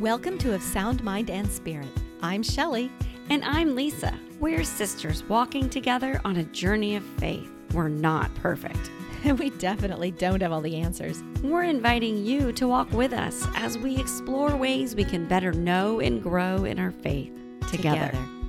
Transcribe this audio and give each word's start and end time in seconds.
Welcome 0.00 0.38
to 0.38 0.54
Of 0.54 0.62
Sound 0.62 1.04
Mind 1.04 1.28
and 1.28 1.46
Spirit. 1.46 1.90
I'm 2.22 2.42
Shelley. 2.42 2.90
And 3.28 3.44
I'm 3.44 3.74
Lisa. 3.74 4.18
We're 4.38 4.64
sisters 4.64 5.22
walking 5.24 5.68
together 5.68 6.22
on 6.24 6.38
a 6.38 6.44
journey 6.44 6.96
of 6.96 7.04
faith. 7.18 7.52
We're 7.74 7.88
not 7.88 8.34
perfect. 8.36 8.90
And 9.24 9.38
we 9.38 9.50
definitely 9.50 10.10
don't 10.12 10.40
have 10.40 10.52
all 10.52 10.62
the 10.62 10.76
answers. 10.76 11.22
We're 11.42 11.64
inviting 11.64 12.24
you 12.24 12.50
to 12.52 12.66
walk 12.66 12.90
with 12.92 13.12
us 13.12 13.46
as 13.56 13.76
we 13.76 13.98
explore 13.98 14.56
ways 14.56 14.96
we 14.96 15.04
can 15.04 15.28
better 15.28 15.52
know 15.52 16.00
and 16.00 16.22
grow 16.22 16.64
in 16.64 16.78
our 16.78 16.92
faith 16.92 17.34
together. 17.68 18.06
together. 18.06 18.39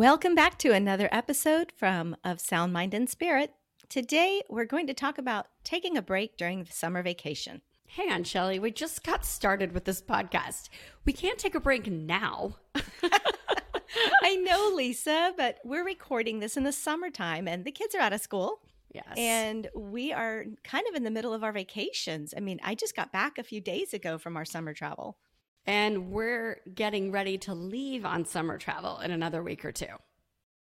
Welcome 0.00 0.34
back 0.34 0.56
to 0.60 0.72
another 0.72 1.10
episode 1.12 1.74
from 1.76 2.16
Of 2.24 2.40
Sound 2.40 2.72
Mind 2.72 2.94
and 2.94 3.06
Spirit. 3.06 3.52
Today, 3.90 4.40
we're 4.48 4.64
going 4.64 4.86
to 4.86 4.94
talk 4.94 5.18
about 5.18 5.48
taking 5.62 5.98
a 5.98 6.00
break 6.00 6.38
during 6.38 6.64
the 6.64 6.72
summer 6.72 7.02
vacation. 7.02 7.60
Hang 7.86 8.10
on, 8.10 8.24
Shelley. 8.24 8.58
We 8.58 8.70
just 8.70 9.04
got 9.04 9.26
started 9.26 9.72
with 9.72 9.84
this 9.84 10.00
podcast. 10.00 10.70
We 11.04 11.12
can't 11.12 11.38
take 11.38 11.54
a 11.54 11.60
break 11.60 11.86
now. 11.92 12.56
I 14.22 14.36
know, 14.36 14.72
Lisa, 14.74 15.34
but 15.36 15.58
we're 15.66 15.84
recording 15.84 16.40
this 16.40 16.56
in 16.56 16.64
the 16.64 16.72
summertime 16.72 17.46
and 17.46 17.66
the 17.66 17.70
kids 17.70 17.94
are 17.94 18.00
out 18.00 18.14
of 18.14 18.22
school. 18.22 18.62
Yes. 18.94 19.18
And 19.18 19.68
we 19.76 20.14
are 20.14 20.46
kind 20.64 20.86
of 20.88 20.94
in 20.94 21.04
the 21.04 21.10
middle 21.10 21.34
of 21.34 21.44
our 21.44 21.52
vacations. 21.52 22.32
I 22.34 22.40
mean, 22.40 22.58
I 22.64 22.74
just 22.74 22.96
got 22.96 23.12
back 23.12 23.36
a 23.36 23.42
few 23.42 23.60
days 23.60 23.92
ago 23.92 24.16
from 24.16 24.38
our 24.38 24.46
summer 24.46 24.72
travel. 24.72 25.18
And 25.66 26.10
we're 26.10 26.60
getting 26.74 27.12
ready 27.12 27.38
to 27.38 27.54
leave 27.54 28.04
on 28.04 28.24
summer 28.24 28.58
travel 28.58 28.98
in 29.00 29.10
another 29.10 29.42
week 29.42 29.64
or 29.64 29.72
two. 29.72 29.86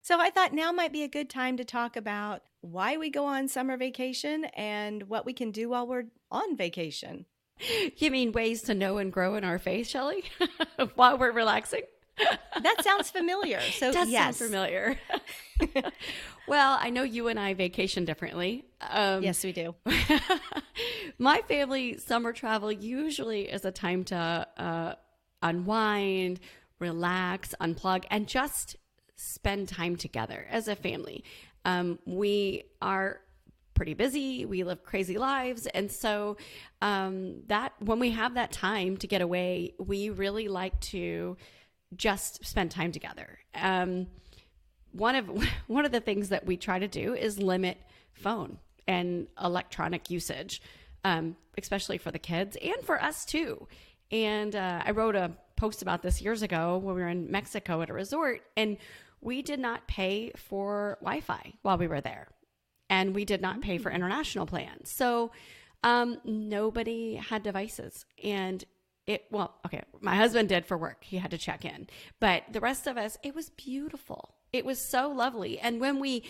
So 0.02 0.20
I 0.20 0.30
thought 0.30 0.54
now 0.54 0.72
might 0.72 0.94
be 0.94 1.04
a 1.04 1.08
good 1.08 1.30
time 1.30 1.58
to 1.58 1.66
talk 1.66 1.96
about 1.96 2.44
why 2.62 2.98
we 2.98 3.10
go 3.10 3.26
on 3.26 3.48
summer 3.48 3.78
vacation 3.78 4.46
and 4.56 5.04
what 5.04 5.26
we 5.26 5.34
can 5.34 5.52
do 5.52 5.70
while 5.70 5.88
we're 5.88 6.06
on 6.32 6.56
vacation. 6.56 7.26
You 7.98 8.12
mean 8.12 8.34
ways 8.34 8.64
to 8.64 8.74
know 8.74 8.98
and 8.98 9.14
grow 9.14 9.36
in 9.36 9.46
our 9.46 9.58
faith, 9.58 9.88
Shelley, 9.88 10.26
while 10.96 11.18
we're 11.18 11.32
relaxing? 11.32 11.84
That 12.18 12.84
sounds 12.84 13.10
familiar. 13.10 13.60
So 13.76 13.92
Does 13.92 14.10
yes, 14.10 14.38
sound 14.38 14.50
familiar. 14.50 14.98
well, 16.48 16.78
I 16.80 16.90
know 16.90 17.04
you 17.04 17.28
and 17.28 17.40
I 17.40 17.54
vacation 17.54 18.06
differently. 18.06 18.66
Um, 18.82 19.24
yes, 19.24 19.44
we 19.44 19.52
do. 19.52 19.76
my 21.18 21.42
family 21.48 21.98
summer 21.98 22.32
travel 22.32 22.72
usually 22.72 23.50
is 23.50 23.66
a 23.66 23.72
time 23.72 24.04
to 24.06 24.48
uh, 24.58 24.96
unwind, 25.42 26.40
relax, 26.80 27.54
unplug, 27.60 28.06
and 28.10 28.28
just 28.28 28.78
spend 29.16 29.68
time 29.68 29.96
together 29.96 30.46
as 30.50 30.68
a 30.68 30.76
family. 30.76 31.24
Um, 31.66 32.00
we 32.06 32.64
are 32.82 33.22
pretty 33.74 33.94
busy. 33.94 34.46
We 34.46 34.64
live 34.64 34.84
crazy 34.84 35.18
lives. 35.18 35.68
And 35.68 35.92
so 35.92 36.38
um, 36.82 37.42
that 37.48 37.74
when 37.80 38.00
we 38.00 38.12
have 38.12 38.36
that 38.36 38.52
time 38.52 38.98
to 38.98 39.08
get 39.08 39.22
away, 39.22 39.74
we 39.78 40.10
really 40.10 40.48
like 40.48 40.80
to 40.82 41.38
just 41.96 42.46
spend 42.46 42.72
time 42.72 42.92
together. 42.92 43.40
Um, 43.54 44.08
one 44.92 45.16
of 45.16 45.30
one 45.68 45.86
of 45.86 45.92
the 45.92 46.00
things 46.00 46.30
that 46.30 46.46
we 46.46 46.58
try 46.58 46.80
to 46.80 46.88
do 46.88 47.14
is 47.14 47.38
limit 47.40 47.78
phone 48.14 48.58
and 48.88 49.28
electronic 49.44 50.10
usage, 50.10 50.62
um, 51.04 51.36
especially 51.58 51.98
for 51.98 52.12
the 52.12 52.20
kids 52.20 52.58
and 52.62 52.82
for 52.84 53.02
us 53.02 53.26
too. 53.26 53.68
And 54.12 54.56
uh, 54.56 54.84
I 54.86 54.92
wrote 54.92 55.16
a 55.16 55.32
post 55.56 55.82
about 55.82 56.02
this 56.02 56.22
years 56.22 56.42
ago 56.42 56.78
when 56.78 56.96
we 56.96 57.02
were 57.02 57.08
in 57.08 57.32
Mexico 57.32 57.82
at 57.82 57.90
a 57.90 57.94
resort, 57.94 58.42
and 58.56 58.78
we 59.22 59.42
did 59.42 59.60
not 59.60 59.88
pay 59.88 60.32
for 60.36 60.98
Wi-Fi 61.02 61.54
while 61.64 61.78
we 61.78 61.88
were 61.88 62.02
there, 62.02 62.28
and 62.90 63.16
we 63.16 63.26
did 63.26 63.42
not 63.42 63.62
pay 63.62 63.78
for 63.78 63.92
mm. 63.92 63.96
international 63.96 64.46
plans. 64.46 64.90
So 64.92 65.32
um, 65.84 66.20
nobody 66.24 67.16
had 67.16 67.42
devices, 67.42 68.06
and 68.24 68.64
it 69.08 69.26
well 69.32 69.56
okay 69.66 69.84
my 70.02 70.16
husband 70.16 70.50
did 70.50 70.66
for 70.66 70.78
work. 70.78 71.04
He 71.04 71.18
had 71.18 71.32
to 71.32 71.38
check 71.38 71.66
in. 71.66 71.88
But 72.20 72.44
the 72.52 72.62
rest 72.62 72.88
of 72.88 72.98
us 72.98 73.18
it 73.24 73.36
was 73.36 73.50
beautiful. 73.52 74.36
It 74.52 74.66
was 74.66 74.80
so 74.80 75.10
lovely. 75.10 75.60
And 75.60 75.80
when 75.80 76.00
we 76.00 76.24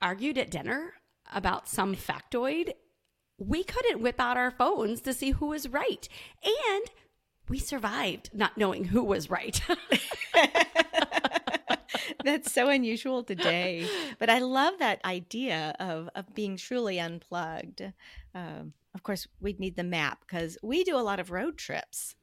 argued 0.00 0.38
at 0.38 0.50
dinner 0.50 0.94
about 1.32 1.68
some 1.68 1.94
factoid 1.94 2.72
we 3.40 3.64
couldn't 3.64 4.02
whip 4.02 4.20
out 4.20 4.36
our 4.36 4.50
phones 4.50 5.00
to 5.00 5.14
see 5.14 5.30
who 5.30 5.46
was 5.46 5.68
right. 5.68 6.08
And 6.44 6.84
we 7.48 7.58
survived 7.58 8.30
not 8.32 8.56
knowing 8.56 8.84
who 8.84 9.02
was 9.02 9.30
right. 9.30 9.60
That's 12.24 12.52
so 12.52 12.68
unusual 12.68 13.24
today. 13.24 13.88
But 14.18 14.28
I 14.30 14.40
love 14.40 14.74
that 14.78 15.02
idea 15.04 15.74
of, 15.80 16.10
of 16.14 16.34
being 16.34 16.56
truly 16.58 17.00
unplugged. 17.00 17.82
Um, 18.34 18.74
of 18.94 19.02
course, 19.02 19.26
we'd 19.40 19.60
need 19.60 19.76
the 19.76 19.84
map 19.84 20.20
because 20.20 20.58
we 20.62 20.84
do 20.84 20.96
a 20.96 20.98
lot 20.98 21.20
of 21.20 21.30
road 21.30 21.56
trips. 21.56 22.14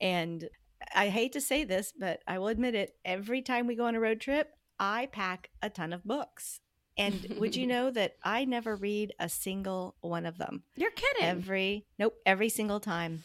And 0.00 0.48
I 0.94 1.08
hate 1.08 1.32
to 1.32 1.40
say 1.40 1.64
this, 1.64 1.92
but 1.98 2.20
I 2.26 2.38
will 2.38 2.48
admit 2.48 2.74
it 2.74 2.96
every 3.04 3.42
time 3.42 3.66
we 3.66 3.76
go 3.76 3.86
on 3.86 3.94
a 3.94 4.00
road 4.00 4.20
trip, 4.20 4.50
I 4.78 5.06
pack 5.06 5.50
a 5.62 5.70
ton 5.70 5.92
of 5.92 6.04
books. 6.04 6.60
And 6.98 7.36
would 7.38 7.56
you 7.56 7.66
know 7.68 7.90
that 7.90 8.16
I 8.22 8.44
never 8.44 8.76
read 8.76 9.14
a 9.18 9.28
single 9.28 9.94
one 10.00 10.26
of 10.26 10.38
them? 10.38 10.64
You're 10.76 10.90
kidding. 10.90 11.24
Every, 11.24 11.86
nope, 11.98 12.14
every 12.26 12.48
single 12.48 12.80
time. 12.80 13.22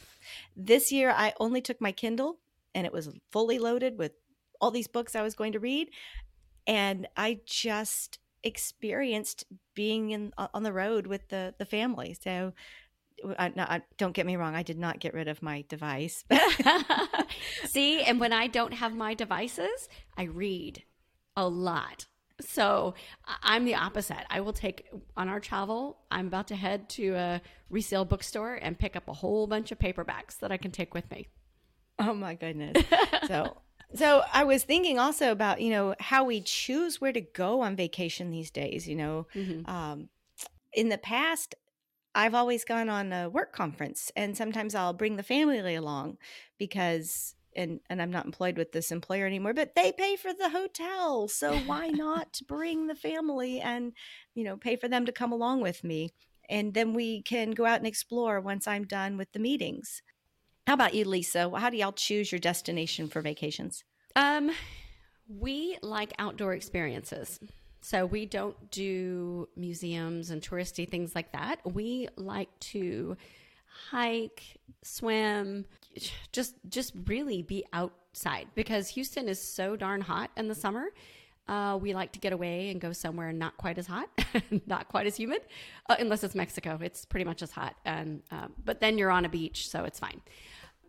This 0.55 0.91
year, 0.91 1.11
I 1.11 1.33
only 1.39 1.61
took 1.61 1.81
my 1.81 1.91
Kindle 1.91 2.39
and 2.73 2.85
it 2.85 2.93
was 2.93 3.09
fully 3.31 3.59
loaded 3.59 3.97
with 3.97 4.13
all 4.61 4.71
these 4.71 4.87
books 4.87 5.15
I 5.15 5.23
was 5.23 5.35
going 5.35 5.53
to 5.53 5.59
read. 5.59 5.89
And 6.65 7.07
I 7.17 7.39
just 7.45 8.19
experienced 8.43 9.45
being 9.73 10.11
in 10.11 10.33
on 10.37 10.63
the 10.63 10.73
road 10.73 11.07
with 11.07 11.29
the 11.29 11.53
the 11.57 11.65
family. 11.65 12.15
So 12.19 12.53
I, 13.37 13.51
no, 13.55 13.63
I, 13.63 13.81
don't 13.97 14.13
get 14.13 14.25
me 14.25 14.35
wrong. 14.35 14.55
I 14.55 14.63
did 14.63 14.77
not 14.77 14.99
get 14.99 15.13
rid 15.13 15.27
of 15.27 15.41
my 15.41 15.65
device. 15.67 16.23
See, 17.65 18.01
and 18.01 18.19
when 18.19 18.33
I 18.33 18.47
don't 18.47 18.73
have 18.73 18.95
my 18.95 19.13
devices, 19.13 19.89
I 20.15 20.23
read 20.23 20.83
a 21.35 21.47
lot. 21.47 22.05
So 22.39 22.93
I'm 23.41 23.65
the 23.65 23.75
opposite. 23.75 24.25
I 24.29 24.41
will 24.41 24.53
take 24.53 24.87
on 25.15 25.27
our 25.27 25.39
travel. 25.39 25.97
I'm 26.11 26.27
about 26.27 26.47
to 26.49 26.55
head 26.55 26.87
to 26.89 27.15
a 27.15 27.41
resale 27.69 28.05
bookstore 28.05 28.55
and 28.55 28.77
pick 28.77 28.95
up 28.95 29.07
a 29.07 29.13
whole 29.13 29.47
bunch 29.47 29.71
of 29.71 29.79
paperbacks 29.79 30.37
that 30.39 30.51
I 30.51 30.57
can 30.57 30.71
take 30.71 30.93
with 30.93 31.09
me. 31.09 31.27
Oh 31.99 32.13
my 32.13 32.35
goodness! 32.35 32.83
so 33.27 33.57
so 33.95 34.23
I 34.33 34.43
was 34.43 34.63
thinking 34.63 34.99
also 34.99 35.31
about 35.31 35.61
you 35.61 35.69
know 35.69 35.95
how 35.99 36.23
we 36.23 36.41
choose 36.41 36.99
where 36.99 37.13
to 37.13 37.21
go 37.21 37.61
on 37.61 37.75
vacation 37.75 38.31
these 38.31 38.51
days. 38.51 38.87
You 38.87 38.95
know, 38.95 39.27
mm-hmm. 39.33 39.69
um, 39.69 40.09
in 40.73 40.89
the 40.89 40.97
past, 40.97 41.55
I've 42.13 42.35
always 42.35 42.65
gone 42.65 42.89
on 42.89 43.13
a 43.13 43.29
work 43.29 43.53
conference, 43.53 44.11
and 44.15 44.35
sometimes 44.35 44.75
I'll 44.75 44.93
bring 44.93 45.15
the 45.15 45.23
family 45.23 45.75
along 45.75 46.17
because. 46.57 47.33
And, 47.55 47.79
and 47.89 47.99
I'm 47.99 48.11
not 48.11 48.27
employed 48.27 48.55
with 48.55 48.71
this 48.71 48.91
employer 48.91 49.25
anymore, 49.25 49.55
but 49.55 49.73
they 49.73 49.91
pay 49.91 50.15
for 50.15 50.31
the 50.31 50.51
hotel. 50.51 51.27
So 51.27 51.55
why 51.65 51.87
not 51.87 52.39
bring 52.47 52.85
the 52.85 52.93
family 52.93 53.59
and, 53.59 53.93
you 54.35 54.43
know, 54.43 54.57
pay 54.57 54.75
for 54.75 54.87
them 54.87 55.07
to 55.07 55.11
come 55.11 55.31
along 55.31 55.61
with 55.61 55.83
me? 55.83 56.13
And 56.47 56.75
then 56.75 56.93
we 56.93 57.23
can 57.23 57.51
go 57.51 57.65
out 57.65 57.79
and 57.79 57.87
explore 57.87 58.39
once 58.39 58.67
I'm 58.67 58.83
done 58.85 59.17
with 59.17 59.31
the 59.31 59.39
meetings. 59.39 60.03
How 60.67 60.73
about 60.73 60.93
you, 60.93 61.05
Lisa? 61.05 61.49
How 61.57 61.69
do 61.69 61.77
y'all 61.77 61.93
choose 61.93 62.29
your 62.29 62.39
destination 62.39 63.07
for 63.07 63.21
vacations? 63.21 63.85
Um, 64.17 64.51
we 65.29 65.77
like 65.81 66.11
outdoor 66.19 66.55
experiences. 66.55 67.39
So 67.79 68.05
we 68.05 68.25
don't 68.25 68.69
do 68.69 69.47
museums 69.55 70.29
and 70.29 70.41
touristy 70.41 70.85
things 70.85 71.15
like 71.15 71.31
that. 71.31 71.61
We 71.63 72.09
like 72.17 72.49
to 72.71 73.15
hike, 73.91 74.43
swim, 74.83 75.63
just 76.33 76.55
just 76.67 76.91
really 77.05 77.43
be 77.43 77.63
outside 77.71 78.49
because 78.53 78.89
Houston 78.89 79.29
is 79.29 79.41
so 79.41 79.77
darn 79.77 80.01
hot 80.01 80.31
in 80.35 80.49
the 80.49 80.55
summer. 80.55 80.87
Uh, 81.47 81.79
we 81.81 81.93
like 81.93 82.11
to 82.11 82.19
get 82.19 82.33
away 82.33 82.71
and 82.71 82.81
go 82.81 82.91
somewhere 82.91 83.31
not 83.31 83.55
quite 83.55 83.77
as 83.77 83.87
hot, 83.87 84.09
not 84.67 84.89
quite 84.89 85.07
as 85.07 85.15
humid, 85.15 85.43
uh, 85.87 85.95
unless 85.97 86.25
it's 86.25 86.35
Mexico. 86.35 86.77
It's 86.81 87.05
pretty 87.05 87.23
much 87.23 87.41
as 87.41 87.51
hot, 87.51 87.77
and 87.85 88.21
uh, 88.33 88.47
but 88.65 88.81
then 88.81 88.97
you're 88.97 89.11
on 89.11 89.23
a 89.23 89.29
beach, 89.29 89.69
so 89.69 89.85
it's 89.85 89.97
fine 89.97 90.19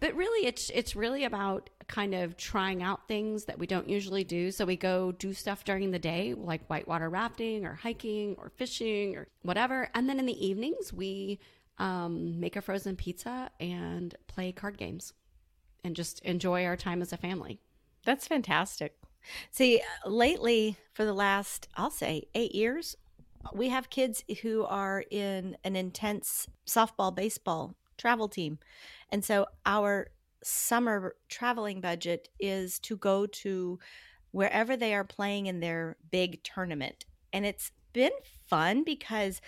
but 0.01 0.15
really 0.15 0.47
it's 0.47 0.71
it's 0.71 0.95
really 0.95 1.25
about 1.25 1.71
kind 1.87 2.15
of 2.15 2.37
trying 2.37 2.83
out 2.83 3.09
things 3.09 3.47
that 3.47 3.59
we 3.59 3.67
don't 3.67 3.89
usually 3.89 4.25
do. 4.25 4.51
So 4.51 4.65
we 4.65 4.77
go 4.77 5.13
do 5.13 5.33
stuff 5.33 5.65
during 5.65 5.91
the 5.91 5.99
day 5.99 6.35
like 6.35 6.67
whitewater 6.67 7.09
rafting 7.09 7.65
or 7.65 7.75
hiking 7.75 8.37
or 8.39 8.51
fishing 8.57 9.17
or 9.17 9.29
whatever. 9.43 9.89
And 9.95 10.09
then 10.09 10.19
in 10.19 10.27
the 10.27 10.47
evenings 10.47 10.93
we 10.93 11.41
um, 11.79 12.39
make 12.41 12.57
a 12.57 12.61
frozen 12.61 12.97
pizza 12.97 13.51
and 13.59 14.15
play 14.27 14.53
card 14.53 14.77
games 14.77 15.13
and 15.85 15.97
just 15.97 16.21
enjoy 16.21 16.65
our 16.65 16.77
time 16.77 17.01
as 17.01 17.13
a 17.13 17.17
family. 17.17 17.61
That's 18.05 18.27
fantastic. 18.27 18.97
See 19.51 19.81
lately 20.07 20.77
for 20.93 21.05
the 21.05 21.13
last 21.13 21.69
i'll 21.77 21.91
say 21.91 22.25
eight 22.35 22.55
years 22.55 22.97
we 23.55 23.69
have 23.69 23.91
kids 23.91 24.25
who 24.43 24.65
are 24.65 25.05
in 25.11 25.57
an 25.65 25.77
intense 25.77 26.47
softball 26.67 27.15
baseball 27.15 27.75
travel 27.99 28.29
team. 28.29 28.59
And 29.11 29.25
so 29.25 29.47
our 29.67 30.09
summer 30.43 31.17
traveling 31.29 31.81
budget 31.81 32.29
is 32.39 32.79
to 32.81 32.97
go 32.97 33.27
to 33.27 33.79
wherever 34.31 34.77
they 34.77 34.95
are 34.95 35.05
playing 35.05 35.47
in 35.47 35.61
their 35.61 35.97
big 36.11 36.43
tournament. 36.43 37.05
And 37.33 37.45
it's 37.45 37.73
been 37.93 38.13
fun 38.47 38.85
because 38.85 39.41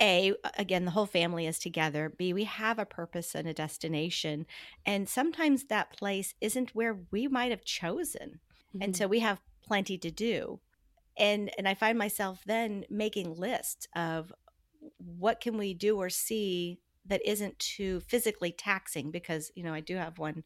a 0.00 0.34
again 0.58 0.84
the 0.84 0.90
whole 0.90 1.06
family 1.06 1.46
is 1.46 1.58
together. 1.58 2.12
B 2.16 2.32
we 2.32 2.44
have 2.44 2.78
a 2.78 2.86
purpose 2.86 3.34
and 3.34 3.46
a 3.46 3.54
destination. 3.54 4.46
And 4.84 5.08
sometimes 5.08 5.64
that 5.64 5.96
place 5.96 6.34
isn't 6.40 6.74
where 6.74 6.98
we 7.10 7.28
might 7.28 7.50
have 7.50 7.64
chosen. 7.64 8.40
Mm-hmm. 8.74 8.82
and 8.82 8.96
so 8.96 9.06
we 9.06 9.20
have 9.20 9.40
plenty 9.62 9.98
to 9.98 10.10
do. 10.10 10.60
And 11.16 11.50
and 11.56 11.68
i 11.68 11.74
find 11.74 11.96
myself 11.96 12.42
then 12.44 12.84
making 12.90 13.34
lists 13.34 13.86
of 13.94 14.32
what 14.98 15.40
can 15.40 15.56
we 15.56 15.74
do 15.74 15.96
or 15.96 16.10
see 16.10 16.80
that 17.06 17.26
isn't 17.26 17.58
too 17.58 18.00
physically 18.00 18.52
taxing 18.52 19.10
because 19.10 19.50
you 19.54 19.62
know 19.62 19.74
i 19.74 19.80
do 19.80 19.96
have 19.96 20.18
one 20.18 20.42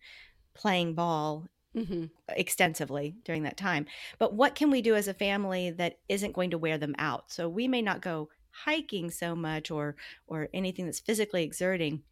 playing 0.55 0.95
ball 0.95 1.47
mm-hmm. 1.77 2.07
extensively 2.31 3.15
during 3.25 3.45
that 3.45 3.57
time. 3.57 3.87
But 4.19 4.35
what 4.35 4.57
can 4.57 4.71
we 4.73 4.83
do 4.83 4.97
as 4.97 5.07
a 5.07 5.15
family 5.15 5.71
that 5.71 5.99
isn't 6.09 6.33
going 6.33 6.51
to 6.51 6.59
wear 6.59 6.79
them 6.79 6.97
out? 6.99 7.31
So 7.31 7.49
we 7.49 7.69
may 7.69 7.81
not 7.81 8.03
go 8.03 8.29
hiking 8.51 9.11
so 9.11 9.37
much 9.37 9.71
or 9.71 9.95
or 10.27 10.49
anything 10.53 10.87
that's 10.87 10.99
physically 10.99 11.45
exerting 11.45 12.03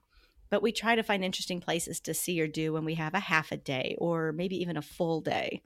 but 0.51 0.63
we 0.63 0.73
try 0.73 0.95
to 0.95 1.03
find 1.03 1.25
interesting 1.25 1.61
places 1.61 2.01
to 2.01 2.15
see 2.15 2.41
or 2.41 2.47
do 2.47 2.73
when 2.73 2.85
we 2.85 2.95
have 2.95 3.15
a 3.15 3.21
half 3.21 3.53
a 3.53 3.57
day 3.57 3.97
or 3.99 4.33
maybe 4.33 4.57
even 4.57 4.77
a 4.77 4.83
full 4.83 5.21
day 5.21 5.63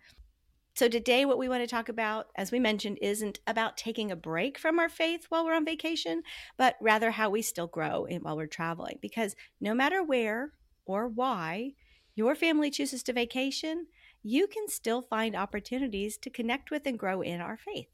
so 0.74 0.88
today 0.88 1.24
what 1.24 1.38
we 1.38 1.48
want 1.48 1.62
to 1.62 1.66
talk 1.66 1.88
about 1.88 2.26
as 2.36 2.50
we 2.52 2.58
mentioned 2.58 2.98
isn't 3.00 3.40
about 3.46 3.76
taking 3.76 4.10
a 4.10 4.16
break 4.16 4.58
from 4.58 4.78
our 4.78 4.88
faith 4.88 5.26
while 5.28 5.44
we're 5.44 5.54
on 5.54 5.64
vacation 5.64 6.22
but 6.56 6.76
rather 6.80 7.10
how 7.10 7.30
we 7.30 7.42
still 7.42 7.66
grow 7.66 8.06
while 8.20 8.36
we're 8.36 8.46
traveling 8.46 8.98
because 9.00 9.34
no 9.60 9.74
matter 9.74 10.02
where 10.02 10.52
or 10.86 11.08
why 11.08 11.72
your 12.14 12.34
family 12.34 12.70
chooses 12.70 13.02
to 13.02 13.12
vacation 13.12 13.86
you 14.22 14.46
can 14.46 14.68
still 14.68 15.02
find 15.02 15.34
opportunities 15.34 16.16
to 16.18 16.30
connect 16.30 16.70
with 16.70 16.86
and 16.86 16.98
grow 16.98 17.20
in 17.20 17.40
our 17.40 17.56
faith 17.56 17.88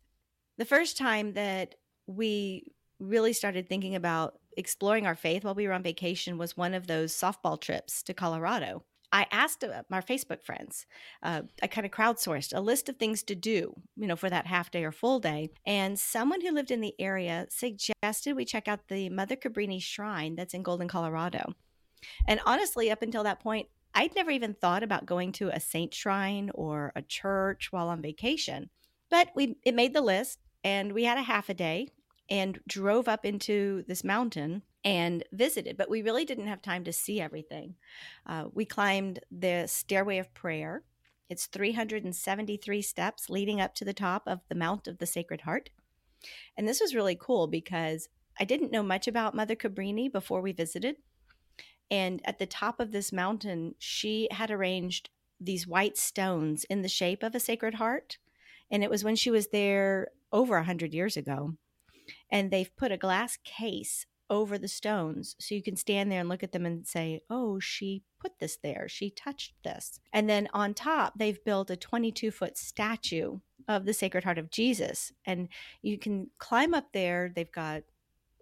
the 0.58 0.64
first 0.64 0.96
time 0.96 1.32
that 1.34 1.74
we 2.06 2.72
really 2.98 3.32
started 3.32 3.68
thinking 3.68 3.94
about 3.94 4.38
exploring 4.56 5.06
our 5.06 5.14
faith 5.14 5.44
while 5.44 5.54
we 5.54 5.66
were 5.66 5.74
on 5.74 5.82
vacation 5.82 6.38
was 6.38 6.56
one 6.56 6.74
of 6.74 6.86
those 6.86 7.12
softball 7.12 7.60
trips 7.60 8.02
to 8.02 8.14
Colorado. 8.14 8.84
I 9.12 9.26
asked 9.30 9.64
uh, 9.64 9.82
our 9.90 10.02
Facebook 10.02 10.42
friends, 10.42 10.86
uh, 11.22 11.42
I 11.62 11.66
kind 11.66 11.86
of 11.86 11.92
crowdsourced 11.92 12.56
a 12.56 12.60
list 12.60 12.88
of 12.88 12.96
things 12.96 13.22
to 13.24 13.34
do, 13.34 13.74
you 13.96 14.06
know, 14.06 14.16
for 14.16 14.28
that 14.30 14.46
half 14.46 14.70
day 14.70 14.84
or 14.84 14.92
full 14.92 15.20
day. 15.20 15.50
And 15.64 15.98
someone 15.98 16.40
who 16.40 16.52
lived 16.52 16.70
in 16.70 16.80
the 16.80 16.94
area 16.98 17.46
suggested 17.48 18.34
we 18.34 18.44
check 18.44 18.68
out 18.68 18.88
the 18.88 19.08
Mother 19.08 19.36
Cabrini 19.36 19.80
Shrine 19.80 20.34
that's 20.34 20.54
in 20.54 20.62
Golden, 20.62 20.88
Colorado. 20.88 21.54
And 22.26 22.40
honestly, 22.44 22.90
up 22.90 23.02
until 23.02 23.24
that 23.24 23.40
point, 23.40 23.68
I'd 23.94 24.14
never 24.14 24.30
even 24.30 24.54
thought 24.54 24.82
about 24.82 25.06
going 25.06 25.32
to 25.32 25.48
a 25.48 25.60
saint 25.60 25.94
shrine 25.94 26.50
or 26.54 26.92
a 26.94 27.02
church 27.02 27.72
while 27.72 27.88
on 27.88 28.02
vacation. 28.02 28.68
But 29.10 29.28
we 29.34 29.56
it 29.64 29.74
made 29.74 29.94
the 29.94 30.02
list 30.02 30.40
and 30.62 30.92
we 30.92 31.04
had 31.04 31.16
a 31.16 31.22
half 31.22 31.48
a 31.48 31.54
day 31.54 31.88
and 32.28 32.60
drove 32.66 33.08
up 33.08 33.24
into 33.24 33.84
this 33.86 34.02
mountain 34.02 34.62
and 34.84 35.24
visited, 35.32 35.76
but 35.76 35.90
we 35.90 36.02
really 36.02 36.24
didn't 36.24 36.46
have 36.46 36.62
time 36.62 36.84
to 36.84 36.92
see 36.92 37.20
everything. 37.20 37.74
Uh, 38.26 38.44
we 38.52 38.64
climbed 38.64 39.20
the 39.30 39.66
Stairway 39.66 40.18
of 40.18 40.32
Prayer. 40.34 40.82
It's 41.28 41.46
373 41.46 42.82
steps 42.82 43.28
leading 43.28 43.60
up 43.60 43.74
to 43.74 43.84
the 43.84 43.92
top 43.92 44.22
of 44.26 44.40
the 44.48 44.54
Mount 44.54 44.86
of 44.86 44.98
the 44.98 45.06
Sacred 45.06 45.42
Heart. 45.42 45.70
And 46.56 46.66
this 46.66 46.80
was 46.80 46.94
really 46.94 47.16
cool 47.20 47.46
because 47.46 48.08
I 48.38 48.44
didn't 48.44 48.72
know 48.72 48.82
much 48.82 49.08
about 49.08 49.34
Mother 49.34 49.56
Cabrini 49.56 50.10
before 50.10 50.40
we 50.40 50.52
visited. 50.52 50.96
And 51.90 52.20
at 52.24 52.38
the 52.38 52.46
top 52.46 52.80
of 52.80 52.92
this 52.92 53.12
mountain, 53.12 53.74
she 53.78 54.28
had 54.30 54.50
arranged 54.50 55.10
these 55.40 55.66
white 55.66 55.96
stones 55.96 56.64
in 56.64 56.82
the 56.82 56.88
shape 56.88 57.22
of 57.22 57.34
a 57.34 57.40
Sacred 57.40 57.74
Heart. 57.74 58.18
And 58.70 58.82
it 58.82 58.90
was 58.90 59.04
when 59.04 59.16
she 59.16 59.30
was 59.30 59.48
there 59.48 60.08
over 60.32 60.56
a 60.56 60.60
100 60.60 60.92
years 60.92 61.16
ago 61.16 61.54
and 62.30 62.50
they've 62.50 62.74
put 62.76 62.92
a 62.92 62.96
glass 62.96 63.38
case 63.44 64.06
over 64.28 64.58
the 64.58 64.68
stones 64.68 65.36
so 65.38 65.54
you 65.54 65.62
can 65.62 65.76
stand 65.76 66.10
there 66.10 66.20
and 66.20 66.28
look 66.28 66.42
at 66.42 66.52
them 66.52 66.66
and 66.66 66.86
say, 66.86 67.20
"Oh, 67.30 67.60
she 67.60 68.02
put 68.20 68.38
this 68.38 68.56
there. 68.56 68.88
She 68.88 69.10
touched 69.10 69.54
this." 69.62 70.00
And 70.12 70.28
then 70.28 70.48
on 70.52 70.74
top, 70.74 71.14
they've 71.16 71.42
built 71.44 71.70
a 71.70 71.76
22 71.76 72.30
foot 72.30 72.58
statue 72.58 73.38
of 73.68 73.84
the 73.84 73.94
Sacred 73.94 74.24
Heart 74.24 74.38
of 74.38 74.50
Jesus, 74.50 75.12
and 75.24 75.48
you 75.82 75.98
can 75.98 76.30
climb 76.38 76.74
up 76.74 76.92
there. 76.92 77.32
They've 77.34 77.50
got 77.50 77.82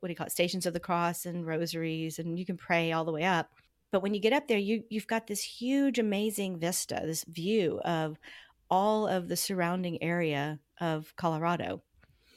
what 0.05 0.09
do 0.09 0.13
you 0.13 0.17
call 0.17 0.27
it? 0.27 0.33
Stations 0.33 0.67
of 0.67 0.75
the 0.75 0.81
Cross 0.81 1.25
and 1.25 1.47
rosaries, 1.47 2.19
and 2.19 2.39
you 2.39 2.45
can 2.45 2.59
pray 2.59 2.93
all 2.93 3.07
the 3.07 3.13
way 3.13 3.25
up. 3.25 3.51
But 3.91 4.03
when 4.03 4.13
you 4.13 4.21
get 4.21 4.35
up 4.35 4.49
there, 4.49 4.59
you 4.59 4.85
you've 4.91 5.07
got 5.07 5.27
this 5.27 5.43
huge, 5.43 5.99
amazing 5.99 6.59
vista, 6.59 7.01
this 7.05 7.25
view 7.25 7.81
of 7.85 8.19
all 8.69 9.07
of 9.07 9.29
the 9.29 9.37
surrounding 9.37 10.03
area 10.03 10.61
of 10.79 11.15
Colorado. 11.17 11.83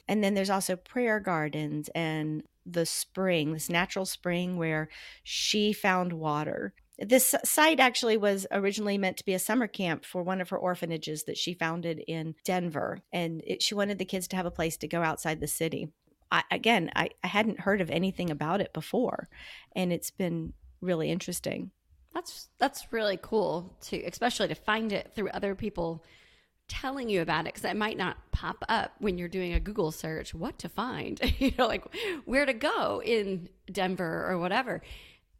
And 0.08 0.24
then 0.24 0.34
there's 0.34 0.50
also 0.50 0.76
prayer 0.76 1.20
gardens 1.20 1.88
and 1.94 2.42
the 2.64 2.86
spring, 2.86 3.52
this 3.52 3.70
natural 3.70 4.06
spring 4.06 4.56
where 4.56 4.88
she 5.22 5.72
found 5.72 6.12
water. 6.12 6.74
This 6.98 7.34
site 7.44 7.78
actually 7.78 8.16
was 8.16 8.46
originally 8.50 8.98
meant 8.98 9.18
to 9.18 9.24
be 9.24 9.34
a 9.34 9.38
summer 9.38 9.68
camp 9.68 10.04
for 10.04 10.22
one 10.22 10.40
of 10.40 10.48
her 10.48 10.58
orphanages 10.58 11.24
that 11.24 11.38
she 11.38 11.54
founded 11.54 12.02
in 12.08 12.34
Denver. 12.44 12.98
And 13.12 13.42
it, 13.46 13.62
she 13.62 13.74
wanted 13.74 13.98
the 13.98 14.04
kids 14.04 14.26
to 14.28 14.36
have 14.36 14.46
a 14.46 14.50
place 14.50 14.76
to 14.78 14.88
go 14.88 15.02
outside 15.02 15.40
the 15.40 15.46
city. 15.46 15.92
I, 16.30 16.42
again, 16.50 16.90
I, 16.96 17.10
I 17.22 17.28
hadn't 17.28 17.60
heard 17.60 17.80
of 17.80 17.90
anything 17.90 18.30
about 18.30 18.60
it 18.60 18.72
before, 18.72 19.28
and 19.74 19.92
it's 19.92 20.10
been 20.10 20.52
really 20.80 21.10
interesting. 21.10 21.70
That's 22.12 22.48
that's 22.58 22.92
really 22.92 23.18
cool 23.20 23.76
to, 23.82 24.02
especially 24.04 24.48
to 24.48 24.54
find 24.54 24.92
it 24.92 25.12
through 25.14 25.28
other 25.30 25.54
people 25.54 26.04
telling 26.68 27.08
you 27.08 27.22
about 27.22 27.46
it 27.46 27.54
because 27.54 27.64
it 27.64 27.76
might 27.76 27.96
not 27.96 28.16
pop 28.30 28.64
up 28.68 28.92
when 28.98 29.18
you're 29.18 29.28
doing 29.28 29.54
a 29.54 29.60
Google 29.60 29.90
search 29.90 30.34
what 30.34 30.58
to 30.58 30.68
find, 30.68 31.20
you 31.38 31.52
know, 31.58 31.66
like 31.66 31.84
where 32.24 32.46
to 32.46 32.52
go 32.52 33.02
in 33.04 33.48
Denver 33.70 34.26
or 34.28 34.38
whatever. 34.38 34.82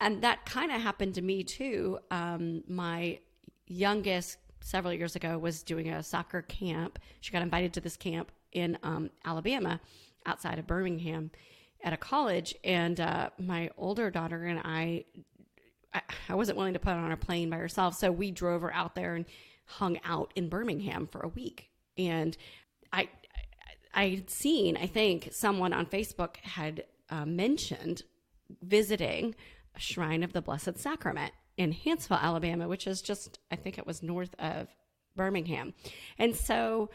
And 0.00 0.22
that 0.22 0.46
kind 0.46 0.72
of 0.72 0.80
happened 0.80 1.14
to 1.14 1.22
me 1.22 1.44
too. 1.44 1.98
Um, 2.10 2.64
my 2.68 3.18
youngest 3.66 4.38
several 4.60 4.92
years 4.92 5.16
ago 5.16 5.38
was 5.38 5.62
doing 5.62 5.88
a 5.88 6.02
soccer 6.02 6.42
camp. 6.42 6.98
She 7.20 7.32
got 7.32 7.42
invited 7.42 7.72
to 7.74 7.80
this 7.80 7.96
camp 7.96 8.30
in 8.52 8.78
um, 8.82 9.10
Alabama 9.24 9.80
outside 10.26 10.58
of 10.58 10.66
Birmingham 10.66 11.30
at 11.82 11.92
a 11.92 11.96
college. 11.96 12.54
And 12.64 13.00
uh, 13.00 13.30
my 13.38 13.70
older 13.76 14.10
daughter 14.10 14.44
and 14.44 14.60
I, 14.64 15.04
I, 15.92 16.02
I 16.28 16.34
wasn't 16.34 16.58
willing 16.58 16.74
to 16.74 16.80
put 16.80 16.92
on 16.92 17.12
a 17.12 17.16
plane 17.16 17.50
by 17.50 17.56
herself. 17.56 17.94
So 17.94 18.10
we 18.10 18.30
drove 18.30 18.62
her 18.62 18.72
out 18.72 18.94
there 18.94 19.14
and 19.14 19.26
hung 19.68 19.98
out 20.04 20.32
in 20.34 20.48
Birmingham 20.48 21.06
for 21.06 21.20
a 21.20 21.28
week. 21.28 21.70
And 21.96 22.36
I, 22.92 23.08
I'd 23.94 24.30
seen, 24.30 24.76
I 24.76 24.86
think 24.86 25.28
someone 25.32 25.72
on 25.72 25.86
Facebook 25.86 26.36
had 26.38 26.84
uh, 27.10 27.26
mentioned 27.26 28.02
visiting 28.62 29.34
a 29.76 29.80
Shrine 29.80 30.22
of 30.22 30.32
the 30.32 30.42
Blessed 30.42 30.78
Sacrament 30.78 31.32
in 31.56 31.72
Hanceville, 31.72 32.20
Alabama, 32.20 32.68
which 32.68 32.86
is 32.86 33.02
just, 33.02 33.38
I 33.50 33.56
think 33.56 33.78
it 33.78 33.86
was 33.86 34.02
north 34.02 34.34
of 34.38 34.68
Birmingham. 35.16 35.74
And 36.18 36.34
so 36.34 36.90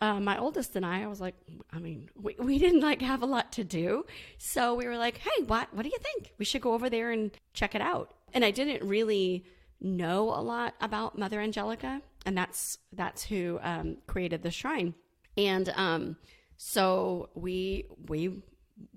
uh, 0.00 0.18
my 0.20 0.36
oldest 0.36 0.74
and 0.76 0.84
I, 0.84 1.04
I 1.04 1.06
was 1.06 1.20
like, 1.20 1.36
I 1.72 1.78
mean, 1.78 2.10
we, 2.20 2.34
we 2.38 2.58
didn't 2.58 2.80
like 2.80 3.00
have 3.00 3.22
a 3.22 3.26
lot 3.26 3.52
to 3.52 3.64
do. 3.64 4.04
So 4.36 4.74
we 4.74 4.86
were 4.86 4.98
like, 4.98 5.18
hey, 5.18 5.44
what, 5.46 5.72
what 5.72 5.84
do 5.84 5.88
you 5.88 5.98
think? 5.98 6.32
We 6.38 6.44
should 6.44 6.60
go 6.60 6.74
over 6.74 6.90
there 6.90 7.12
and 7.12 7.30
check 7.54 7.74
it 7.74 7.80
out. 7.80 8.12
And 8.34 8.44
I 8.44 8.50
didn't 8.50 8.86
really 8.86 9.44
know 9.82 10.28
a 10.30 10.40
lot 10.40 10.74
about 10.80 11.18
Mother 11.18 11.40
Angelica, 11.40 12.00
and 12.24 12.36
that's 12.36 12.78
that's 12.92 13.24
who 13.24 13.58
um, 13.62 13.98
created 14.06 14.42
the 14.42 14.50
shrine. 14.50 14.94
And 15.36 15.68
um, 15.76 16.16
so 16.56 17.30
we 17.34 17.86
we 18.08 18.42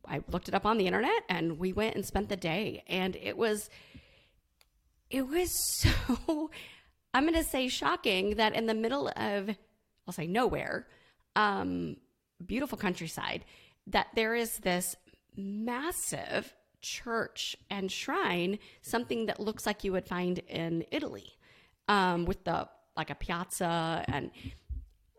I 0.08 0.22
looked 0.30 0.48
it 0.48 0.54
up 0.54 0.66
on 0.66 0.78
the 0.78 0.88
internet, 0.88 1.24
and 1.30 1.60
we 1.60 1.74
went 1.74 1.96
and 1.96 2.06
spent 2.06 2.30
the 2.30 2.38
day, 2.38 2.84
and 2.88 3.16
it 3.16 3.38
was 3.38 3.70
it 5.10 5.28
was 5.28 5.52
so 6.18 6.52
I'm 7.14 7.24
going 7.24 7.36
to 7.36 7.44
say 7.44 7.68
shocking 7.68 8.36
that 8.36 8.56
in 8.56 8.66
the 8.66 8.74
middle 8.74 9.10
of 9.16 9.50
I'll 10.08 10.14
say 10.14 10.28
nowhere, 10.28 10.88
um, 11.36 11.98
beautiful 12.46 12.78
countryside, 12.78 13.44
that 13.88 14.08
there 14.16 14.36
is 14.36 14.58
this 14.58 14.96
massive 15.36 16.54
church 16.86 17.58
and 17.70 17.92
shrine, 17.92 18.60
something 18.82 19.26
that 19.26 19.40
looks 19.40 19.66
like 19.66 19.84
you 19.84 19.92
would 19.92 20.08
find 20.08 20.40
in 20.48 20.86
Italy, 20.92 21.38
um, 21.88 22.26
with 22.26 22.44
the 22.44 22.70
like 22.96 23.10
a 23.10 23.16
piazza 23.16 24.06
and 24.08 24.32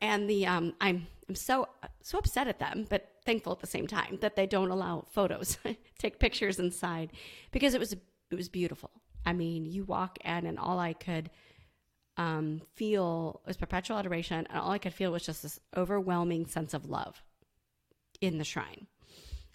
and 0.01 0.31
the 0.31 0.47
um, 0.47 0.75
I'm 0.81 1.09
I'm 1.29 1.35
so 1.35 1.69
so 2.03 2.19
upset 2.19 2.47
at 2.47 2.61
them, 2.61 2.87
but 2.89 3.09
thankful 3.25 3.53
at 3.53 3.59
the 3.59 3.67
same 3.67 3.89
time 3.89 4.19
that 4.21 4.37
they 4.37 4.47
don't 4.47 4.71
allow 4.71 5.05
photos, 5.11 5.59
take 5.99 6.21
pictures 6.21 6.59
inside, 6.61 7.11
because 7.51 7.75
it 7.75 7.81
was 7.81 7.93
it 7.93 8.35
was 8.35 8.49
beautiful. 8.49 8.91
I 9.25 9.33
mean, 9.33 9.67
you 9.67 9.85
walk 9.85 10.19
in, 10.25 10.47
and 10.47 10.59
all 10.59 10.79
I 10.79 10.93
could 10.93 11.31
um, 12.17 12.63
feel 12.77 13.41
was 13.45 13.57
perpetual 13.57 13.99
adoration, 13.99 14.47
and 14.49 14.59
all 14.59 14.71
I 14.71 14.79
could 14.79 14.95
feel 14.95 15.11
was 15.11 15.27
just 15.27 15.43
this 15.43 15.59
overwhelming 15.77 16.47
sense 16.47 16.75
of 16.75 16.89
love 16.89 17.23
in 18.21 18.39
the 18.39 18.45
shrine 18.45 18.87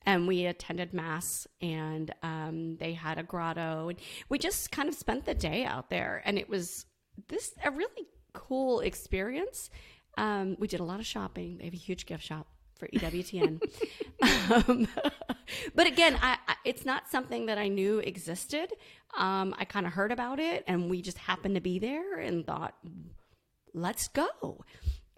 and 0.06 0.28
we 0.28 0.46
attended 0.46 0.94
mass 0.94 1.48
and 1.62 2.14
um, 2.24 2.78
they 2.78 2.94
had 2.94 3.18
a 3.18 3.24
grotto 3.24 3.90
and 3.90 4.00
we 4.30 4.38
just 4.38 4.72
kind 4.72 4.90
of 4.90 4.96
spent 4.96 5.26
the 5.26 5.34
day 5.34 5.64
out 5.64 5.90
there 5.90 6.22
and 6.26 6.38
it 6.38 6.50
was 6.50 6.86
this 7.28 7.54
a 7.64 7.72
really 7.72 8.08
cool 8.34 8.80
experience 8.80 9.70
um, 10.18 10.56
we 10.60 10.68
did 10.68 10.80
a 10.80 10.84
lot 10.84 11.00
of 11.00 11.06
shopping 11.06 11.58
they 11.58 11.66
have 11.66 11.74
a 11.74 11.78
huge 11.78 12.06
gift 12.06 12.24
shop 12.24 12.48
for 12.78 12.88
ewtn 12.88 13.62
Um, 14.22 14.88
but 15.76 15.88
again, 15.88 16.18
I, 16.22 16.38
I, 16.48 16.56
it's 16.66 16.86
not 16.86 17.10
something 17.10 17.48
that 17.48 17.58
I 17.58 17.68
knew 17.68 18.00
existed. 18.00 18.72
Um, 19.18 19.56
I 19.58 19.66
kind 19.66 19.86
of 19.86 19.94
heard 19.94 20.12
about 20.12 20.40
it, 20.40 20.64
and 20.68 20.90
we 20.90 21.02
just 21.02 21.18
happened 21.18 21.56
to 21.56 21.62
be 21.62 21.80
there 21.80 22.20
and 22.20 22.46
thought, 22.46 22.76
let's 23.74 24.08
go. 24.10 24.64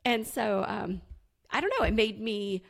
And 0.06 0.26
so 0.26 0.64
um, 0.68 1.02
I 1.50 1.62
don't 1.62 1.74
know. 1.80 1.86
It 1.86 1.94
made 1.94 2.20
me 2.20 2.64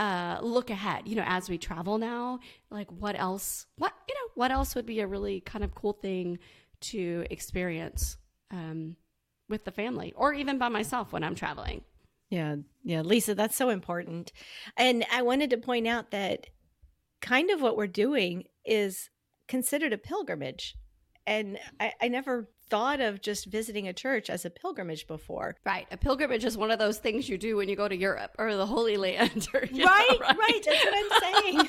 uh, 0.00 0.38
look 0.40 0.70
ahead. 0.70 1.06
You 1.06 1.16
know, 1.16 1.24
as 1.26 1.50
we 1.50 1.58
travel 1.58 1.98
now, 1.98 2.40
like 2.70 2.90
what 2.90 3.18
else? 3.18 3.66
What 3.76 3.92
you 4.08 4.14
know? 4.14 4.30
What 4.34 4.50
else 4.50 4.74
would 4.74 4.86
be 4.86 5.00
a 5.00 5.06
really 5.06 5.40
kind 5.40 5.62
of 5.62 5.74
cool 5.74 5.92
thing 5.92 6.38
to 6.80 7.26
experience 7.30 8.16
um, 8.50 8.96
with 9.50 9.64
the 9.64 9.70
family, 9.70 10.14
or 10.16 10.32
even 10.32 10.56
by 10.56 10.70
myself 10.70 11.12
when 11.12 11.22
I'm 11.22 11.34
traveling? 11.34 11.82
Yeah, 12.30 12.56
yeah, 12.82 13.02
Lisa, 13.02 13.34
that's 13.34 13.56
so 13.56 13.68
important. 13.68 14.32
And 14.76 15.04
I 15.12 15.20
wanted 15.20 15.50
to 15.50 15.58
point 15.58 15.86
out 15.86 16.12
that 16.12 16.46
kind 17.20 17.50
of 17.50 17.60
what 17.60 17.76
we're 17.76 17.86
doing 17.86 18.44
is 18.64 19.10
considered 19.48 19.92
a 19.92 19.98
pilgrimage. 19.98 20.76
And 21.26 21.58
I, 21.78 21.92
I 22.00 22.08
never 22.08 22.48
thought 22.70 23.00
of 23.00 23.20
just 23.20 23.46
visiting 23.46 23.88
a 23.88 23.92
church 23.92 24.30
as 24.30 24.44
a 24.44 24.50
pilgrimage 24.50 25.06
before. 25.06 25.56
Right. 25.66 25.86
A 25.90 25.96
pilgrimage 25.96 26.44
is 26.44 26.56
one 26.56 26.70
of 26.70 26.78
those 26.78 26.98
things 26.98 27.28
you 27.28 27.36
do 27.36 27.56
when 27.56 27.68
you 27.68 27.76
go 27.76 27.88
to 27.88 27.96
Europe 27.96 28.34
or 28.38 28.56
the 28.56 28.66
Holy 28.66 28.96
Land. 28.96 29.48
Or, 29.52 29.60
right, 29.60 29.72
know, 29.72 29.84
right, 29.84 30.18
right. 30.20 30.64
That's 30.64 30.84
what 30.84 30.94
I'm 30.96 31.44
saying. 31.44 31.68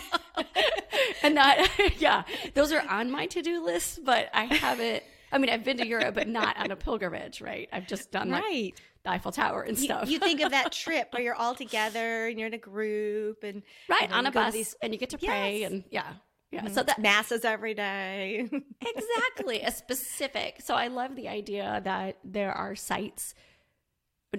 and 1.24 1.36
not, 1.36 1.58
yeah, 2.00 2.24
those 2.54 2.72
are 2.72 2.88
on 2.88 3.12
my 3.12 3.26
to 3.28 3.42
do 3.42 3.64
list, 3.66 4.06
but 4.06 4.30
I 4.34 4.46
haven't. 4.46 5.04
I 5.34 5.38
mean, 5.38 5.50
I've 5.50 5.64
been 5.64 5.78
to 5.78 5.88
Europe, 5.88 6.14
but 6.14 6.28
not 6.28 6.58
on 6.58 6.72
a 6.72 6.76
pilgrimage, 6.76 7.40
right? 7.40 7.70
I've 7.72 7.88
just 7.88 8.12
done 8.12 8.32
like 8.32 8.44
right. 8.44 8.74
the 9.04 9.12
Eiffel 9.12 9.32
Tower 9.32 9.62
and 9.62 9.80
stuff. 9.80 10.08
You, 10.08 10.16
you 10.16 10.20
think 10.20 10.42
of 10.42 10.52
that 10.52 10.74
trip 10.74 11.08
where 11.14 11.24
you're 11.24 11.36
all 11.36 11.56
together 11.56 12.28
and 12.28 12.38
you're 12.38 12.48
in 12.48 12.54
a 12.54 12.58
group 12.58 13.44
and 13.44 13.64
right 13.88 14.12
on 14.12 14.26
a 14.26 14.32
bus, 14.32 14.54
these, 14.54 14.76
and 14.82 14.92
you 14.92 15.00
get 15.00 15.12
to 15.12 15.18
pray 15.18 15.62
yes. 15.62 15.72
and 15.72 15.84
yeah, 15.90 16.14
yeah. 16.52 16.68
So 16.68 16.84
that 16.84 17.00
masses 17.00 17.46
every 17.46 17.74
day. 17.74 18.50
exactly. 18.82 19.62
A 19.62 19.72
specific. 19.72 20.62
So 20.62 20.76
I 20.76 20.88
love 20.88 21.16
the 21.16 21.30
idea 21.30 21.82
that 21.86 22.18
there 22.26 22.52
are 22.52 22.76
sites, 22.76 23.34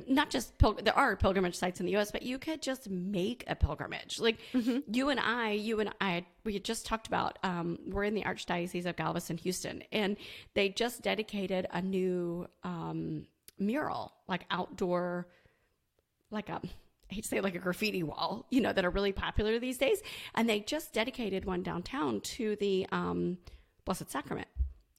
not 0.06 0.28
just 0.28 0.58
pil- 0.58 0.78
there 0.82 0.96
are 0.96 1.16
pilgrimage 1.16 1.54
sites 1.54 1.80
in 1.80 1.86
the 1.86 1.96
US, 1.96 2.12
but 2.12 2.22
you 2.22 2.38
could 2.38 2.60
just 2.60 2.90
make 2.90 3.44
a 3.46 3.54
pilgrimage. 3.54 4.20
Like 4.20 4.38
mm-hmm. 4.52 4.80
you 4.92 5.08
and 5.08 5.18
I, 5.18 5.52
you 5.52 5.80
and 5.80 5.90
I, 6.02 6.26
we 6.44 6.52
had 6.52 6.64
just 6.64 6.84
talked 6.84 7.06
about, 7.06 7.38
um, 7.42 7.78
we're 7.86 8.04
in 8.04 8.14
the 8.14 8.22
Archdiocese 8.22 8.84
of 8.84 8.96
Galveston, 8.96 9.38
Houston, 9.38 9.82
and 9.90 10.18
they 10.52 10.68
just 10.68 11.00
dedicated 11.00 11.66
a 11.70 11.80
new 11.80 12.46
um, 12.62 13.26
mural, 13.58 14.12
like 14.28 14.44
outdoor, 14.50 15.28
like 16.30 16.50
a 16.50 16.60
I 17.12 17.14
hate 17.14 17.24
to 17.24 17.28
say 17.28 17.40
like 17.42 17.54
a 17.54 17.58
graffiti 17.58 18.02
wall, 18.02 18.46
you 18.48 18.62
know, 18.62 18.72
that 18.72 18.86
are 18.86 18.90
really 18.90 19.12
popular 19.12 19.58
these 19.58 19.76
days. 19.76 20.00
And 20.34 20.48
they 20.48 20.60
just 20.60 20.94
dedicated 20.94 21.44
one 21.44 21.62
downtown 21.62 22.22
to 22.22 22.56
the 22.56 22.86
um, 22.90 23.36
Blessed 23.84 24.10
Sacrament, 24.10 24.48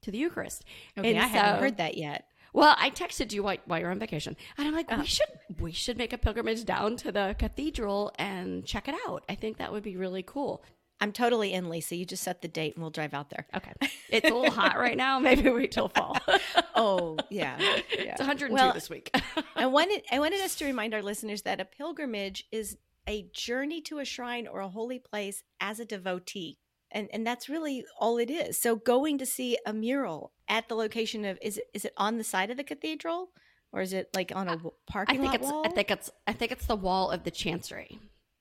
to 0.02 0.12
the 0.12 0.18
Eucharist. 0.18 0.64
Okay, 0.96 1.10
and 1.10 1.18
I 1.18 1.26
so, 1.26 1.38
haven't 1.38 1.60
heard 1.60 1.76
that 1.78 1.96
yet. 1.96 2.28
Well, 2.52 2.76
I 2.78 2.90
texted 2.90 3.32
you 3.32 3.42
while, 3.42 3.56
while 3.66 3.80
you're 3.80 3.90
on 3.90 3.98
vacation, 3.98 4.36
and 4.56 4.68
I'm 4.68 4.74
like, 4.74 4.88
we 4.88 4.98
oh. 4.98 5.02
should 5.02 5.26
we 5.58 5.72
should 5.72 5.98
make 5.98 6.12
a 6.12 6.18
pilgrimage 6.18 6.64
down 6.64 6.96
to 6.98 7.10
the 7.10 7.34
cathedral 7.36 8.12
and 8.16 8.64
check 8.64 8.86
it 8.86 8.94
out. 9.08 9.24
I 9.28 9.34
think 9.34 9.56
that 9.56 9.72
would 9.72 9.82
be 9.82 9.96
really 9.96 10.22
cool. 10.22 10.62
I'm 11.04 11.12
totally 11.12 11.52
in, 11.52 11.68
Lisa. 11.68 11.96
You 11.96 12.06
just 12.06 12.22
set 12.22 12.40
the 12.40 12.48
date 12.48 12.76
and 12.76 12.82
we'll 12.82 12.90
drive 12.90 13.12
out 13.12 13.28
there. 13.28 13.46
Okay. 13.54 13.72
It's 14.08 14.30
a 14.30 14.34
little 14.34 14.50
hot 14.50 14.78
right 14.78 14.96
now. 14.96 15.18
Maybe 15.18 15.50
wait 15.50 15.70
till 15.70 15.90
fall. 15.90 16.16
oh, 16.74 17.18
yeah. 17.28 17.58
yeah. 17.60 18.12
It's 18.12 18.20
102 18.20 18.54
well, 18.54 18.72
this 18.72 18.88
week. 18.88 19.14
I 19.54 19.66
wanted 19.66 20.02
I 20.10 20.18
wanted 20.18 20.40
us 20.40 20.54
to 20.56 20.64
remind 20.64 20.94
our 20.94 21.02
listeners 21.02 21.42
that 21.42 21.60
a 21.60 21.66
pilgrimage 21.66 22.44
is 22.50 22.78
a 23.06 23.28
journey 23.34 23.82
to 23.82 23.98
a 23.98 24.06
shrine 24.06 24.46
or 24.46 24.60
a 24.60 24.68
holy 24.70 24.98
place 24.98 25.42
as 25.60 25.78
a 25.78 25.84
devotee. 25.84 26.56
And 26.90 27.10
and 27.12 27.26
that's 27.26 27.50
really 27.50 27.84
all 28.00 28.16
it 28.16 28.30
is. 28.30 28.58
So 28.58 28.74
going 28.74 29.18
to 29.18 29.26
see 29.26 29.58
a 29.66 29.74
mural 29.74 30.32
at 30.48 30.70
the 30.70 30.74
location 30.74 31.26
of 31.26 31.38
is 31.42 31.58
it 31.58 31.64
is 31.74 31.84
it 31.84 31.92
on 31.98 32.16
the 32.16 32.24
side 32.24 32.50
of 32.50 32.56
the 32.56 32.64
cathedral 32.64 33.28
or 33.74 33.82
is 33.82 33.92
it 33.92 34.08
like 34.16 34.32
on 34.34 34.48
a 34.48 34.58
parking 34.90 35.18
I 35.18 35.20
think 35.20 35.32
lot 35.32 35.34
it's, 35.34 35.50
wall? 35.50 35.66
I 35.66 35.68
think 35.68 35.90
it's 35.90 36.10
I 36.26 36.32
think 36.32 36.50
it's 36.50 36.64
the 36.64 36.76
wall 36.76 37.10
of 37.10 37.24
the 37.24 37.30
chancery. 37.30 37.98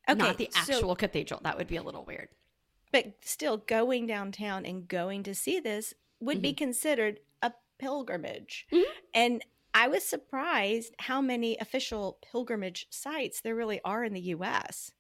Okay, 0.08 0.17
not 0.17 0.38
the 0.38 0.50
actual 0.55 0.79
so, 0.79 0.96
cathedral. 0.96 1.41
That 1.43 1.58
would 1.58 1.67
be 1.67 1.75
a 1.75 1.84
little 1.84 2.05
weird. 2.05 2.29
But 2.93 3.15
still, 3.21 3.57
going 3.57 4.07
downtown 4.07 4.65
and 4.65 4.88
going 4.88 5.23
to 5.23 5.35
see 5.35 5.59
this 5.59 5.93
would 6.21 6.38
mm-hmm. 6.38 6.41
be 6.43 6.53
considered 6.53 7.19
a 7.41 7.51
pilgrimage. 7.79 8.67
Mm-hmm. 8.71 8.91
And 9.13 9.45
I 9.73 9.88
was 9.88 10.03
surprised 10.03 10.93
how 11.00 11.19
many 11.19 11.57
official 11.57 12.19
pilgrimage 12.31 12.85
sites 12.91 13.41
there 13.41 13.55
really 13.55 13.81
are 13.83 14.05
in 14.05 14.13
the 14.13 14.21
US. 14.21 14.91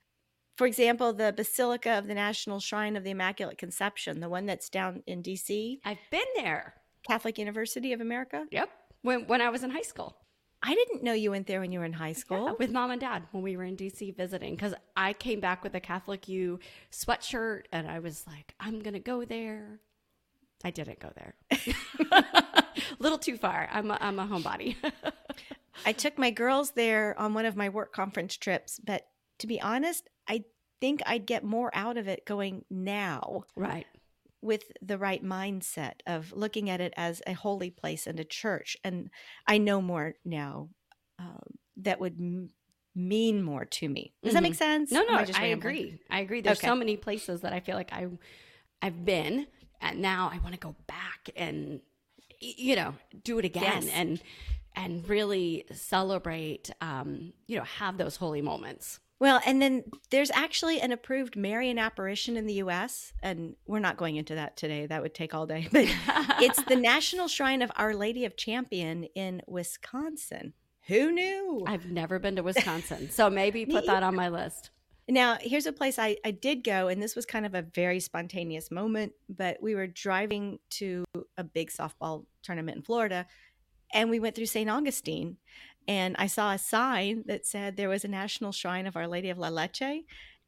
For 0.57 0.67
example, 0.67 1.13
the 1.13 1.33
Basilica 1.35 1.91
of 1.91 2.07
the 2.07 2.15
National 2.15 2.59
Shrine 2.59 2.95
of 2.95 3.03
the 3.03 3.11
Immaculate 3.11 3.57
Conception, 3.57 4.19
the 4.19 4.29
one 4.29 4.47
that's 4.47 4.69
down 4.69 5.03
in 5.07 5.21
DC. 5.21 5.79
I've 5.85 5.97
been 6.11 6.21
there. 6.35 6.73
Catholic 7.07 7.37
University 7.37 7.93
of 7.93 8.01
America? 8.01 8.45
Yep. 8.51 8.69
When 9.03 9.27
when 9.27 9.41
I 9.41 9.49
was 9.49 9.63
in 9.63 9.69
high 9.69 9.81
school. 9.81 10.17
I 10.65 10.73
didn't 10.73 11.03
know 11.03 11.11
you 11.11 11.31
went 11.31 11.45
there 11.45 11.59
when 11.59 11.73
you 11.73 11.79
were 11.79 11.85
in 11.85 11.93
high 11.93 12.13
school. 12.13 12.45
Yeah, 12.45 12.53
with 12.57 12.71
mom 12.71 12.89
and 12.89 13.01
dad 13.01 13.23
when 13.31 13.43
we 13.43 13.57
were 13.57 13.65
in 13.65 13.75
DC 13.75 14.15
visiting 14.15 14.55
because 14.55 14.73
I 14.95 15.11
came 15.11 15.41
back 15.41 15.61
with 15.61 15.75
a 15.75 15.81
Catholic 15.81 16.29
U 16.29 16.59
sweatshirt 16.89 17.63
and 17.73 17.85
I 17.85 17.99
was 17.99 18.25
like, 18.25 18.55
I'm 18.61 18.79
going 18.79 18.93
to 18.93 18.99
go 18.99 19.25
there. 19.25 19.81
I 20.63 20.71
didn't 20.71 20.99
go 20.99 21.11
there. 21.15 21.35
a 22.11 22.63
little 22.99 23.17
too 23.17 23.35
far. 23.35 23.67
I'm 23.73 23.91
a, 23.91 23.97
I'm 23.99 24.17
a 24.19 24.25
homebody. 24.25 24.77
I 25.85 25.91
took 25.91 26.17
my 26.17 26.31
girls 26.31 26.71
there 26.71 27.19
on 27.19 27.33
one 27.33 27.45
of 27.45 27.57
my 27.57 27.67
work 27.67 27.91
conference 27.91 28.37
trips, 28.37 28.79
but 28.81 29.05
to 29.39 29.47
be 29.47 29.59
honest, 29.59 30.09
I 30.29 30.45
think 30.79 31.01
I'd 31.05 31.25
get 31.25 31.43
more 31.43 31.71
out 31.73 31.97
of 31.97 32.07
it 32.07 32.25
going 32.25 32.63
now. 32.69 33.43
Right 33.57 33.85
with 34.43 34.71
the 34.81 34.97
right 34.97 35.23
mindset 35.23 35.93
of 36.05 36.33
looking 36.33 36.69
at 36.69 36.81
it 36.81 36.93
as 36.97 37.21
a 37.25 37.33
holy 37.33 37.69
place 37.69 38.05
and 38.05 38.19
a 38.19 38.25
church. 38.25 38.75
And 38.83 39.09
I 39.47 39.57
know 39.57 39.81
more 39.81 40.15
now 40.25 40.69
um, 41.17 41.41
that 41.77 41.99
would 41.99 42.19
m- 42.19 42.49
mean 42.93 43.41
more 43.41 43.65
to 43.65 43.87
me. 43.87 44.13
Does 44.21 44.29
mm-hmm. 44.29 44.35
that 44.35 44.43
make 44.43 44.55
sense? 44.55 44.91
No, 44.91 45.03
no, 45.03 45.15
I, 45.15 45.25
I 45.35 45.45
agree. 45.45 45.99
I 46.09 46.19
agree. 46.19 46.41
There's 46.41 46.59
okay. 46.59 46.67
so 46.67 46.75
many 46.75 46.97
places 46.97 47.41
that 47.41 47.53
I 47.53 47.61
feel 47.61 47.75
like 47.75 47.93
I, 47.93 48.07
I've 48.81 49.05
been, 49.05 49.47
and 49.81 50.01
now 50.01 50.29
I 50.33 50.39
want 50.39 50.53
to 50.53 50.59
go 50.59 50.75
back 50.87 51.29
and, 51.35 51.79
you 52.39 52.75
know, 52.75 52.95
do 53.23 53.39
it 53.39 53.45
again 53.45 53.83
yes. 53.83 53.89
and 53.93 54.21
and 54.75 55.07
really 55.07 55.65
celebrate. 55.71 56.69
Um, 56.81 57.33
you 57.47 57.57
know, 57.57 57.63
have 57.63 57.97
those 57.97 58.17
holy 58.17 58.41
moments. 58.41 58.99
Well, 59.23 59.39
and 59.45 59.61
then 59.61 59.85
there's 60.09 60.31
actually 60.31 60.81
an 60.81 60.91
approved 60.91 61.37
Marian 61.37 61.79
apparition 61.79 62.35
in 62.35 62.45
the 62.45 62.55
US, 62.55 63.13
and 63.21 63.55
we're 63.65 63.79
not 63.79 63.95
going 63.95 64.17
into 64.17 64.35
that 64.35 64.57
today. 64.57 64.85
That 64.85 65.01
would 65.01 65.13
take 65.13 65.33
all 65.33 65.47
day. 65.47 65.69
But 65.71 65.85
it's 66.41 66.61
the 66.63 66.75
National 66.75 67.29
Shrine 67.29 67.61
of 67.61 67.71
Our 67.77 67.95
Lady 67.95 68.25
of 68.25 68.35
Champion 68.35 69.05
in 69.15 69.41
Wisconsin. 69.47 70.51
Who 70.87 71.13
knew? 71.13 71.63
I've 71.65 71.85
never 71.85 72.19
been 72.19 72.35
to 72.35 72.43
Wisconsin. 72.43 73.09
So 73.11 73.29
maybe 73.29 73.65
put 73.77 73.85
that 73.85 74.03
on 74.03 74.13
my 74.13 74.27
list. 74.27 74.71
Now, 75.07 75.37
here's 75.39 75.67
a 75.67 75.71
place 75.71 75.97
I, 75.97 76.17
I 76.25 76.31
did 76.31 76.61
go, 76.61 76.89
and 76.89 77.01
this 77.01 77.15
was 77.15 77.25
kind 77.25 77.45
of 77.45 77.55
a 77.55 77.61
very 77.61 78.01
spontaneous 78.01 78.71
moment, 78.71 79.13
but 79.29 79.55
we 79.63 79.73
were 79.73 79.87
driving 79.87 80.59
to 80.71 81.05
a 81.37 81.45
big 81.45 81.71
softball 81.71 82.25
tournament 82.41 82.75
in 82.75 82.83
Florida, 82.83 83.25
and 83.93 84.09
we 84.09 84.19
went 84.19 84.35
through 84.35 84.47
St. 84.47 84.69
Augustine 84.69 85.37
and 85.87 86.15
I 86.17 86.27
saw 86.27 86.51
a 86.51 86.57
sign 86.57 87.23
that 87.27 87.45
said 87.45 87.77
there 87.77 87.89
was 87.89 88.05
a 88.05 88.07
national 88.07 88.51
shrine 88.51 88.87
of 88.87 88.95
Our 88.95 89.07
Lady 89.07 89.29
of 89.29 89.37
La 89.37 89.49
Leche, 89.49 90.03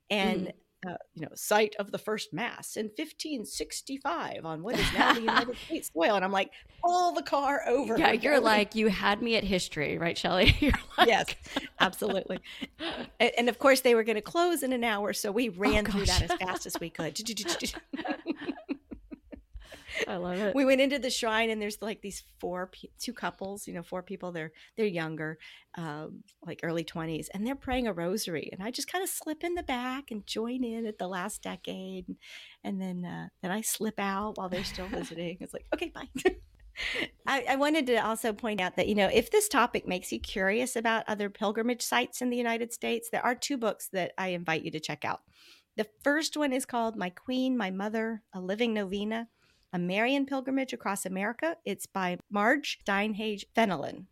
and 0.10 0.48
mm. 0.48 0.52
uh, 0.88 0.98
you 1.14 1.24
know, 1.24 1.30
site 1.36 1.76
of 1.80 1.92
the 1.92 1.98
first 1.98 2.34
mass 2.34 2.78
in 2.78 2.86
1565 2.86 4.46
on 4.46 4.64
what 4.64 4.80
is 4.80 4.94
now 4.94 5.14
the 5.14 5.20
United 5.22 5.58
States 5.66 5.92
soil. 5.94 6.16
And 6.16 6.24
I'm 6.24 6.32
like, 6.32 6.52
pull 6.84 7.14
the 7.14 7.24
car 7.24 7.62
over. 7.68 7.98
Yeah, 7.98 8.12
you're 8.12 8.40
like, 8.40 8.76
you 8.76 8.88
had 8.88 9.22
me 9.22 9.36
at 9.36 9.44
history, 9.44 9.98
right, 9.98 10.18
Shelly? 10.18 10.56
Like... 10.98 11.08
yes, 11.08 11.26
absolutely. 11.82 12.40
and, 13.20 13.32
and, 13.38 13.50
of 13.50 13.60
course, 13.60 13.82
they 13.82 13.96
were 13.96 14.04
going 14.06 14.16
to 14.16 14.22
close 14.22 14.64
in 14.64 14.72
an 14.72 14.86
hour, 14.86 15.12
so 15.12 15.30
we 15.30 15.50
oh, 15.50 15.54
ran 15.58 15.86
oh, 15.86 15.92
through 15.92 16.06
that 16.06 16.22
as 16.22 16.32
fast 16.40 16.66
as 16.66 16.78
we 16.80 16.90
could. 16.90 17.20
I 20.08 20.18
love 20.18 20.38
it. 20.38 20.56
We 20.56 20.66
went 20.66 20.82
into 20.82 21.00
the 21.00 21.10
shrine 21.10 21.50
and 21.50 21.62
there's 21.62 21.82
like 21.82 22.02
these 22.02 22.24
four, 22.40 22.70
two 23.00 23.14
couples, 23.14 23.68
you 23.68 23.74
know, 23.74 23.84
four 23.84 24.04
people. 24.04 24.32
They're 24.32 24.52
they're 24.78 24.86
younger, 24.86 25.38
um, 25.78 26.24
like 26.46 26.60
early 26.64 26.84
twenties, 26.84 27.30
and 27.34 27.46
they're 27.46 27.56
praying 27.56 27.88
a 27.88 27.94
rosary. 27.94 28.50
And 28.52 28.62
I 28.62 28.72
just 28.72 28.92
kind 28.92 29.04
of 29.04 29.10
slip 29.10 29.44
in 29.44 29.56
the 29.56 29.64
back 29.64 30.12
and 30.12 30.26
join 30.26 30.64
in 30.64 30.86
at 30.86 30.98
the 30.98 31.08
last 31.08 31.42
decade, 31.42 32.16
and 32.64 32.82
then 32.82 33.06
uh, 33.06 33.30
then 33.42 33.52
I 33.52 33.62
slip 33.62 34.00
out 34.00 34.38
while 34.38 34.50
they're 34.50 34.64
still 34.64 34.88
visiting. 34.90 35.38
It's 35.40 35.54
like 35.54 35.66
okay, 35.74 35.92
bye. 35.94 36.10
I, 37.26 37.46
I, 37.52 37.56
wanted 37.56 37.88
to 37.88 38.06
also 38.06 38.34
point 38.34 38.60
out 38.60 38.76
that, 38.76 38.90
you 38.90 38.96
know, 38.96 39.10
if 39.12 39.32
this 39.32 39.48
topic 39.48 39.88
makes 39.88 40.12
you 40.12 40.20
curious 40.20 40.76
about 40.76 41.06
other 41.08 41.30
pilgrimage 41.30 41.82
sites 41.82 42.22
in 42.22 42.30
the 42.30 42.36
United 42.36 42.74
States, 42.74 43.08
there 43.10 43.26
are 43.26 43.34
two 43.34 43.56
books 43.56 43.88
that 43.94 44.12
I 44.18 44.30
invite 44.30 44.64
you 44.64 44.72
to 44.72 44.80
check 44.82 45.06
out. 45.06 45.22
The 45.78 45.88
first 46.04 46.36
one 46.36 46.52
is 46.52 46.66
called 46.66 46.98
My 46.98 47.10
Queen, 47.10 47.58
My 47.58 47.72
Mother, 47.72 48.24
A 48.34 48.42
Living 48.42 48.74
Novena 48.74 49.30
a 49.74 49.80
Marian 49.80 50.26
Pilgrimage 50.26 50.74
Across 50.74 51.06
America. 51.06 51.58
It's 51.66 51.86
by 51.86 52.18
Marge 52.30 52.80
Steinhage 52.86 53.44
Fenelon. 53.56 54.06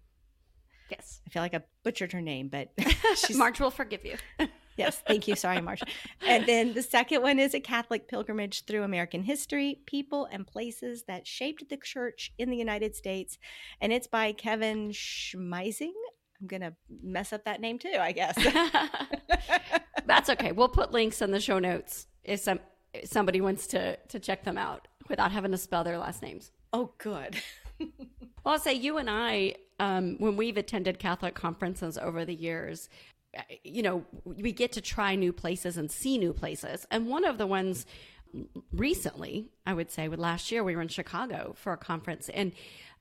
Yes. 0.89 1.22
I 1.25 1.29
feel 1.29 1.41
like 1.41 1.53
I 1.53 1.62
butchered 1.83 2.12
her 2.12 2.22
name, 2.22 2.50
but 2.50 2.72
she's... 3.15 3.38
Marge 3.38 3.60
will 3.60 3.72
forgive 3.72 4.05
you. 4.05 4.17
Yes, 4.77 5.01
thank 5.05 5.27
you. 5.27 5.36
Sorry, 5.36 5.57
Marsha. 5.57 5.88
And 6.25 6.45
then 6.45 6.74
the 6.74 6.81
second 6.81 7.22
one 7.22 7.39
is 7.39 7.53
a 7.53 7.60
Catholic 7.60 8.07
pilgrimage 8.07 8.65
through 8.65 8.83
American 8.83 9.24
history, 9.24 9.81
people, 9.86 10.27
and 10.31 10.48
places 10.48 11.03
that 11.07 11.27
shaped 11.27 11.69
the 11.69 11.77
church 11.77 12.33
in 12.38 12.50
the 12.50 12.57
United 12.57 12.95
States. 12.95 13.38
And 13.81 13.93
it's 13.93 14.07
by 14.07 14.31
Kevin 14.31 14.89
Schmiesing. 14.89 15.93
I'm 16.41 16.48
going 16.48 16.62
to 16.62 16.74
mess 17.03 17.31
up 17.31 17.45
that 17.45 17.62
name 17.62 17.77
too, 17.77 17.98
I 18.00 18.12
guess. 18.12 18.36
That's 20.05 20.29
okay. 20.31 20.51
We'll 20.51 20.69
put 20.69 20.91
links 20.91 21.22
in 21.22 21.31
the 21.31 21.39
show 21.39 21.60
notes 21.60 22.07
if 22.24 22.39
some 22.39 22.60
if 22.93 23.10
somebody 23.10 23.41
wants 23.41 23.65
to 23.67 23.98
to 23.98 24.19
check 24.19 24.43
them 24.43 24.57
out 24.57 24.88
without 25.10 25.31
having 25.31 25.51
to 25.51 25.57
spell 25.57 25.83
their 25.83 25.98
last 25.98 26.22
names. 26.22 26.51
Oh, 26.72 26.91
good. 26.98 27.38
well, 27.79 27.89
I'll 28.45 28.60
say 28.60 28.74
you 28.74 28.98
and 28.98 29.10
I, 29.10 29.55
um, 29.79 30.15
when 30.19 30.38
we've 30.38 30.57
attended 30.57 31.00
Catholic 31.00 31.36
conferences 31.36 31.98
over 31.98 32.25
the 32.25 32.36
years, 32.36 32.89
you 33.63 33.81
know, 33.81 34.05
we 34.25 34.51
get 34.51 34.72
to 34.74 34.81
try 34.81 35.15
new 35.15 35.33
places 35.33 35.77
and 35.77 35.91
see 35.91 36.17
new 36.17 36.33
places. 36.33 36.86
And 36.91 37.07
one 37.07 37.25
of 37.25 37.38
the 37.38 37.48
ones 37.48 37.86
recently, 38.72 39.50
I 39.65 39.74
would 39.74 39.91
say, 39.91 40.07
with 40.07 40.19
last 40.19 40.51
year, 40.51 40.63
we 40.63 40.75
were 40.75 40.81
in 40.81 40.88
Chicago 40.88 41.53
for 41.57 41.74
a 41.74 41.77
conference, 41.77 42.29
and 42.29 42.51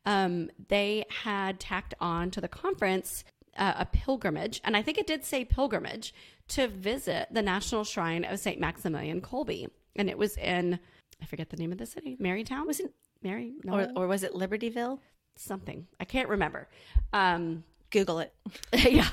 um, 0.04 0.50
they 0.68 1.04
had 1.08 1.60
tacked 1.60 1.94
on 2.00 2.30
to 2.32 2.40
the 2.40 2.48
conference 2.48 3.24
uh, 3.56 3.74
a 3.78 3.86
pilgrimage, 3.86 4.60
and 4.64 4.76
I 4.76 4.82
think 4.82 4.98
it 4.98 5.06
did 5.06 5.24
say 5.24 5.44
pilgrimage 5.44 6.14
to 6.48 6.68
visit 6.68 7.28
the 7.30 7.42
National 7.42 7.84
Shrine 7.84 8.24
of 8.24 8.38
Saint 8.38 8.58
Maximilian 8.58 9.20
Kolbe, 9.20 9.68
and 9.96 10.08
it 10.08 10.18
was 10.18 10.36
in 10.36 10.78
I 11.22 11.26
forget 11.26 11.50
the 11.50 11.56
name 11.56 11.72
of 11.72 11.78
the 11.78 11.86
city, 11.86 12.16
Marytown. 12.20 12.66
Was 12.66 12.80
it 12.80 12.92
Mary? 13.22 13.54
No. 13.64 13.74
Or, 13.74 13.88
or 13.96 14.06
was 14.08 14.22
it 14.22 14.32
Libertyville? 14.32 14.98
Something 15.36 15.86
I 16.00 16.04
can't 16.04 16.28
remember. 16.28 16.68
Um, 17.12 17.64
Google 17.90 18.18
it. 18.18 18.34
yeah. 18.72 19.08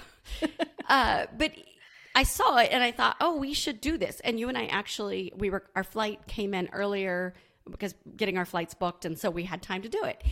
uh, 0.87 1.27
but 1.37 1.51
I 2.15 2.23
saw 2.23 2.57
it 2.57 2.69
and 2.71 2.83
I 2.83 2.91
thought, 2.91 3.17
oh, 3.21 3.37
we 3.37 3.53
should 3.53 3.79
do 3.79 3.97
this. 3.97 4.19
And 4.21 4.39
you 4.39 4.49
and 4.49 4.57
I 4.57 4.65
actually, 4.65 5.31
we 5.37 5.49
were, 5.49 5.63
our 5.75 5.83
flight 5.83 6.27
came 6.27 6.53
in 6.53 6.69
earlier 6.73 7.35
because 7.69 7.93
getting 8.17 8.37
our 8.37 8.45
flights 8.45 8.73
booked. 8.73 9.05
And 9.05 9.17
so 9.17 9.29
we 9.29 9.43
had 9.43 9.61
time 9.61 9.83
to 9.83 9.89
do 9.89 10.03
it. 10.03 10.23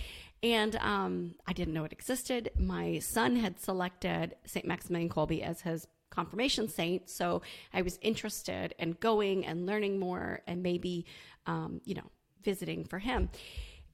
And 0.43 0.75
um, 0.77 1.35
I 1.45 1.53
didn't 1.53 1.73
know 1.73 1.83
it 1.83 1.93
existed. 1.93 2.51
My 2.57 2.99
son 2.99 3.35
had 3.35 3.59
selected 3.59 4.35
St. 4.45 4.65
Maximilian 4.65 5.09
Kolbe 5.09 5.41
as 5.41 5.61
his 5.61 5.87
confirmation 6.09 6.67
saint. 6.67 7.09
So 7.09 7.41
I 7.73 7.81
was 7.81 7.99
interested 8.01 8.73
in 8.79 8.93
going 8.99 9.45
and 9.45 9.65
learning 9.65 9.99
more 9.99 10.41
and 10.47 10.63
maybe, 10.63 11.05
um, 11.47 11.81
you 11.85 11.95
know, 11.95 12.09
visiting 12.43 12.85
for 12.85 12.99
him. 12.99 13.29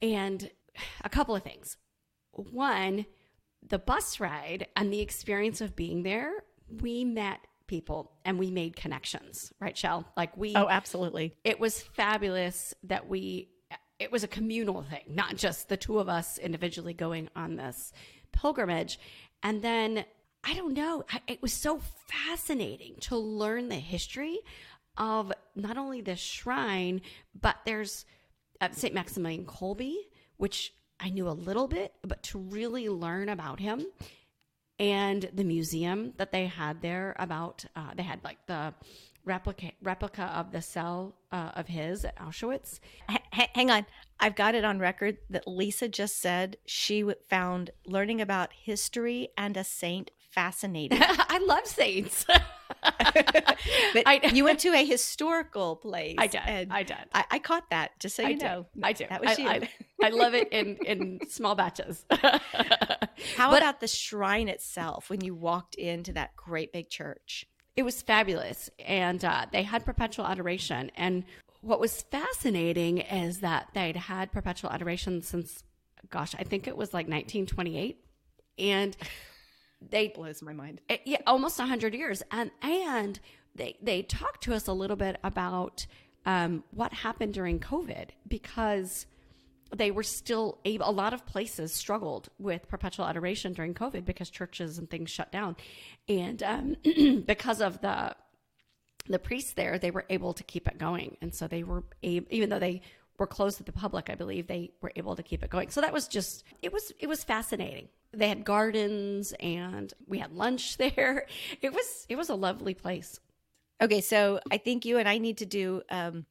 And 0.01 0.50
a 1.03 1.10
couple 1.10 1.36
of 1.36 1.43
things. 1.43 1.77
One, 2.31 3.05
the 3.67 3.79
bus 3.79 4.19
ride 4.19 4.67
and 4.75 4.91
the 4.91 5.00
experience 5.00 5.62
of 5.62 5.75
being 5.75 6.03
there, 6.03 6.31
we 6.81 7.05
met 7.05 7.39
people 7.67 8.12
and 8.25 8.38
we 8.38 8.51
made 8.51 8.75
connections, 8.75 9.53
right, 9.60 9.77
Shell? 9.77 10.05
Like 10.17 10.36
we 10.36 10.55
Oh, 10.55 10.67
absolutely. 10.69 11.36
It 11.43 11.60
was 11.60 11.79
fabulous 11.79 12.74
that 12.83 13.07
we 13.07 13.50
it 14.00 14.12
was 14.12 14.24
a 14.24 14.27
communal 14.27 14.81
thing, 14.81 15.03
not 15.07 15.38
just 15.38 15.69
the 15.69 15.77
two 15.77 16.00
of 16.00 16.10
us 16.10 16.38
individually 16.38 16.93
going 16.93 17.29
on 17.36 17.55
this 17.55 17.93
pilgrimage. 18.33 19.00
And 19.43 19.62
then 19.62 20.03
I 20.43 20.55
don't 20.55 20.74
know, 20.74 21.05
it 21.25 21.41
was 21.41 21.53
so 21.53 21.79
fascinating 22.07 22.98
to 23.01 23.15
learn 23.15 23.69
the 23.69 23.75
history 23.75 24.39
of 24.97 25.31
not 25.55 25.77
only 25.77 26.01
the 26.01 26.15
shrine, 26.15 27.01
but 27.39 27.57
there's 27.65 28.05
uh, 28.62 28.69
St. 28.71 28.93
Maximilian 28.93 29.45
Kolbe, 29.45 29.95
which 30.38 30.73
I 31.00 31.09
knew 31.09 31.27
a 31.27 31.31
little 31.31 31.67
bit, 31.67 31.93
but 32.03 32.23
to 32.23 32.39
really 32.39 32.89
learn 32.89 33.29
about 33.29 33.59
him 33.59 33.85
and 34.79 35.29
the 35.33 35.43
museum 35.43 36.13
that 36.17 36.31
they 36.31 36.47
had 36.47 36.81
there 36.81 37.15
about, 37.19 37.65
uh, 37.75 37.93
they 37.95 38.03
had 38.03 38.23
like 38.23 38.45
the 38.47 38.73
replica 39.25 39.71
replica 39.82 40.23
of 40.23 40.51
the 40.51 40.62
cell 40.62 41.15
uh, 41.32 41.51
of 41.56 41.67
his 41.67 42.06
at 42.06 42.17
Auschwitz. 42.17 42.79
H- 43.10 43.49
hang 43.53 43.71
on, 43.71 43.86
I've 44.19 44.36
got 44.36 44.56
it 44.56 44.65
on 44.65 44.79
record 44.79 45.17
that 45.29 45.47
Lisa 45.47 45.88
just 45.88 46.21
said 46.21 46.58
she 46.65 47.06
found 47.29 47.71
learning 47.86 48.21
about 48.21 48.51
history 48.53 49.29
and 49.38 49.56
a 49.56 49.63
saint 49.63 50.12
fascinating. 50.32 50.99
I 51.01 51.39
love 51.39 51.65
saints. 51.65 52.25
but 53.93 54.04
I, 54.06 54.32
you 54.34 54.43
went 54.43 54.60
to 54.60 54.69
a 54.69 54.86
historical 54.86 55.76
place. 55.76 56.15
I 56.17 56.28
did. 56.28 56.72
I 56.72 56.84
did. 56.84 56.98
I, 57.13 57.26
I, 57.32 57.39
caught 57.39 57.69
that. 57.69 58.00
Just 58.00 58.15
so 58.15 58.24
you 58.24 58.30
I 58.30 58.34
know. 58.34 58.65
I 58.82 58.93
do. 58.93 59.06
That 59.10 59.22
was 59.22 59.38
I, 59.38 59.41
you. 59.41 59.48
I, 59.50 59.69
I, 60.04 60.10
love 60.10 60.34
it 60.34 60.50
in 60.52 60.78
in 60.86 61.19
small 61.30 61.56
batches. 61.56 62.06
How 62.12 63.52
but, 63.52 63.62
about 63.62 63.80
the 63.80 63.88
shrine 63.88 64.48
itself? 64.48 65.10
When 65.10 65.22
you 65.22 65.34
walked 65.34 65.76
into 65.76 66.13
that 66.13 66.36
great 66.36 66.74
big 66.74 66.89
church, 66.89 67.46
it 67.76 67.84
was 67.84 68.02
fabulous, 68.02 68.69
and 68.80 69.24
uh, 69.24 69.46
they 69.52 69.63
had 69.63 69.86
perpetual 69.86 70.26
adoration. 70.26 70.91
And 70.96 71.24
what 71.62 71.80
was 71.80 72.02
fascinating 72.04 73.00
is 73.00 73.39
that 73.39 73.69
they'd 73.74 73.96
had 73.96 74.32
perpetual 74.32 74.72
adoration 74.72 75.22
since, 75.22 75.63
gosh, 76.10 76.36
I 76.38 76.43
think 76.43 76.67
it 76.67 76.76
was 76.76 76.93
like 76.93 77.08
1928, 77.08 77.98
and 78.60 78.98
they 79.89 80.08
blows 80.10 80.41
my 80.41 80.54
mind. 80.54 80.82
It, 80.89 81.02
yeah, 81.06 81.17
almost 81.28 81.60
hundred 81.60 81.93
years, 81.93 82.24
and 82.32 82.52
and 82.62 83.19
they 83.56 83.78
they 83.82 84.02
talked 84.02 84.43
to 84.43 84.54
us 84.54 84.67
a 84.67 84.74
little 84.74 84.96
bit 84.96 85.17
about 85.24 85.86
um, 86.26 86.63
what 86.72 86.93
happened 86.93 87.34
during 87.34 87.60
COVID 87.60 88.10
because 88.28 89.06
they 89.76 89.91
were 89.91 90.04
still 90.04 90.60
able. 90.65 90.89
A 90.89 90.91
lot 90.91 91.13
of 91.13 91.26
places 91.26 91.74
struggled 91.74 92.30
with 92.38 92.67
perpetual 92.67 93.06
adoration 93.06 93.54
during 93.54 93.74
COVID 93.74 94.06
because 94.06 94.30
churches 94.30 94.78
and 94.78 94.89
things 94.89 95.10
shut 95.10 95.32
down, 95.32 95.56
and 96.08 96.41
um, 96.43 96.76
because 97.26 97.62
of 97.62 97.82
the 97.82 98.15
the 99.08 99.19
priests 99.19 99.54
there, 99.54 99.78
they 99.78 99.91
were 99.91 100.06
able 100.10 100.34
to 100.34 100.43
keep 100.43 100.67
it 100.67 100.78
going, 100.78 101.17
and 101.22 101.34
so 101.34 101.48
they 101.48 101.63
were 101.63 101.84
able, 102.04 102.28
even 102.30 102.50
though 102.50 102.60
they 102.60 102.82
were 103.19 103.28
closed 103.28 103.58
to 103.58 103.63
the 103.63 103.71
public, 103.71 104.10
I 104.10 104.15
believe 104.15 104.47
they 104.47 104.71
were 104.82 104.91
able 104.95 105.15
to 105.15 105.23
keep 105.23 105.43
it 105.43 105.49
going. 105.49 105.69
So 105.69 105.82
that 105.82 105.93
was 105.93 106.08
just 106.08 106.43
it 106.62 106.73
was 106.73 106.91
it 106.99 107.08
was 107.08 107.23
fascinating 107.23 107.89
they 108.13 108.30
had 108.30 108.45
gardens 108.45 109.34
and 109.39 109.93
we 110.08 110.19
had 110.19 110.32
lunch 110.32 110.78
there. 110.78 111.28
It 111.62 111.73
was 111.73 112.06
it 112.10 112.15
was 112.15 112.30
a 112.30 112.36
lovely 112.36 112.73
place. 112.73 113.19
Okay, 113.82 114.02
so 114.02 114.39
I 114.52 114.58
think 114.58 114.86
you 114.86 114.97
and 114.97 115.10
I 115.10 115.17
need 115.17 115.39
to 115.39 115.45
do 115.45 115.82
um, 115.89 116.26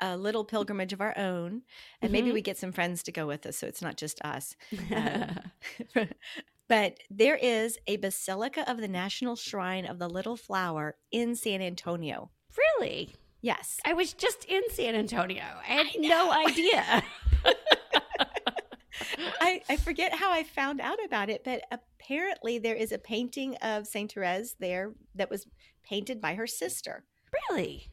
a 0.00 0.16
little 0.16 0.44
pilgrimage 0.44 0.92
of 0.92 1.00
our 1.00 1.16
own, 1.16 1.62
and 2.00 2.08
mm-hmm. 2.08 2.12
maybe 2.12 2.32
we 2.32 2.40
get 2.40 2.58
some 2.58 2.72
friends 2.72 3.02
to 3.04 3.12
go 3.12 3.26
with 3.26 3.46
us, 3.46 3.58
so 3.58 3.66
it's 3.66 3.82
not 3.82 3.96
just 3.96 4.20
us. 4.22 4.56
Um, 4.94 6.08
but 6.68 6.98
there 7.10 7.36
is 7.36 7.78
a 7.86 7.96
Basilica 7.96 8.68
of 8.68 8.78
the 8.78 8.88
National 8.88 9.36
Shrine 9.36 9.86
of 9.86 10.00
the 10.00 10.08
Little 10.08 10.36
Flower 10.36 10.96
in 11.12 11.36
San 11.36 11.62
Antonio. 11.62 12.30
Really? 12.56 13.14
Yes. 13.40 13.78
I 13.84 13.92
was 13.92 14.12
just 14.12 14.44
in 14.46 14.62
San 14.70 14.94
Antonio. 14.94 15.44
I 15.68 15.72
had 15.72 15.86
I 15.86 15.98
no 15.98 16.32
idea. 16.46 17.02
I, 19.40 19.62
I 19.68 19.76
forget 19.76 20.14
how 20.14 20.32
I 20.32 20.42
found 20.42 20.80
out 20.80 20.98
about 21.04 21.30
it, 21.30 21.42
but 21.44 21.62
apparently 21.70 22.58
there 22.58 22.74
is 22.74 22.92
a 22.92 22.98
painting 22.98 23.56
of 23.56 23.86
Saint 23.86 24.12
Therese 24.12 24.56
there 24.58 24.94
that 25.14 25.30
was 25.30 25.46
painted 25.82 26.20
by 26.20 26.34
her 26.34 26.46
sister. 26.46 27.04
Really? 27.50 27.90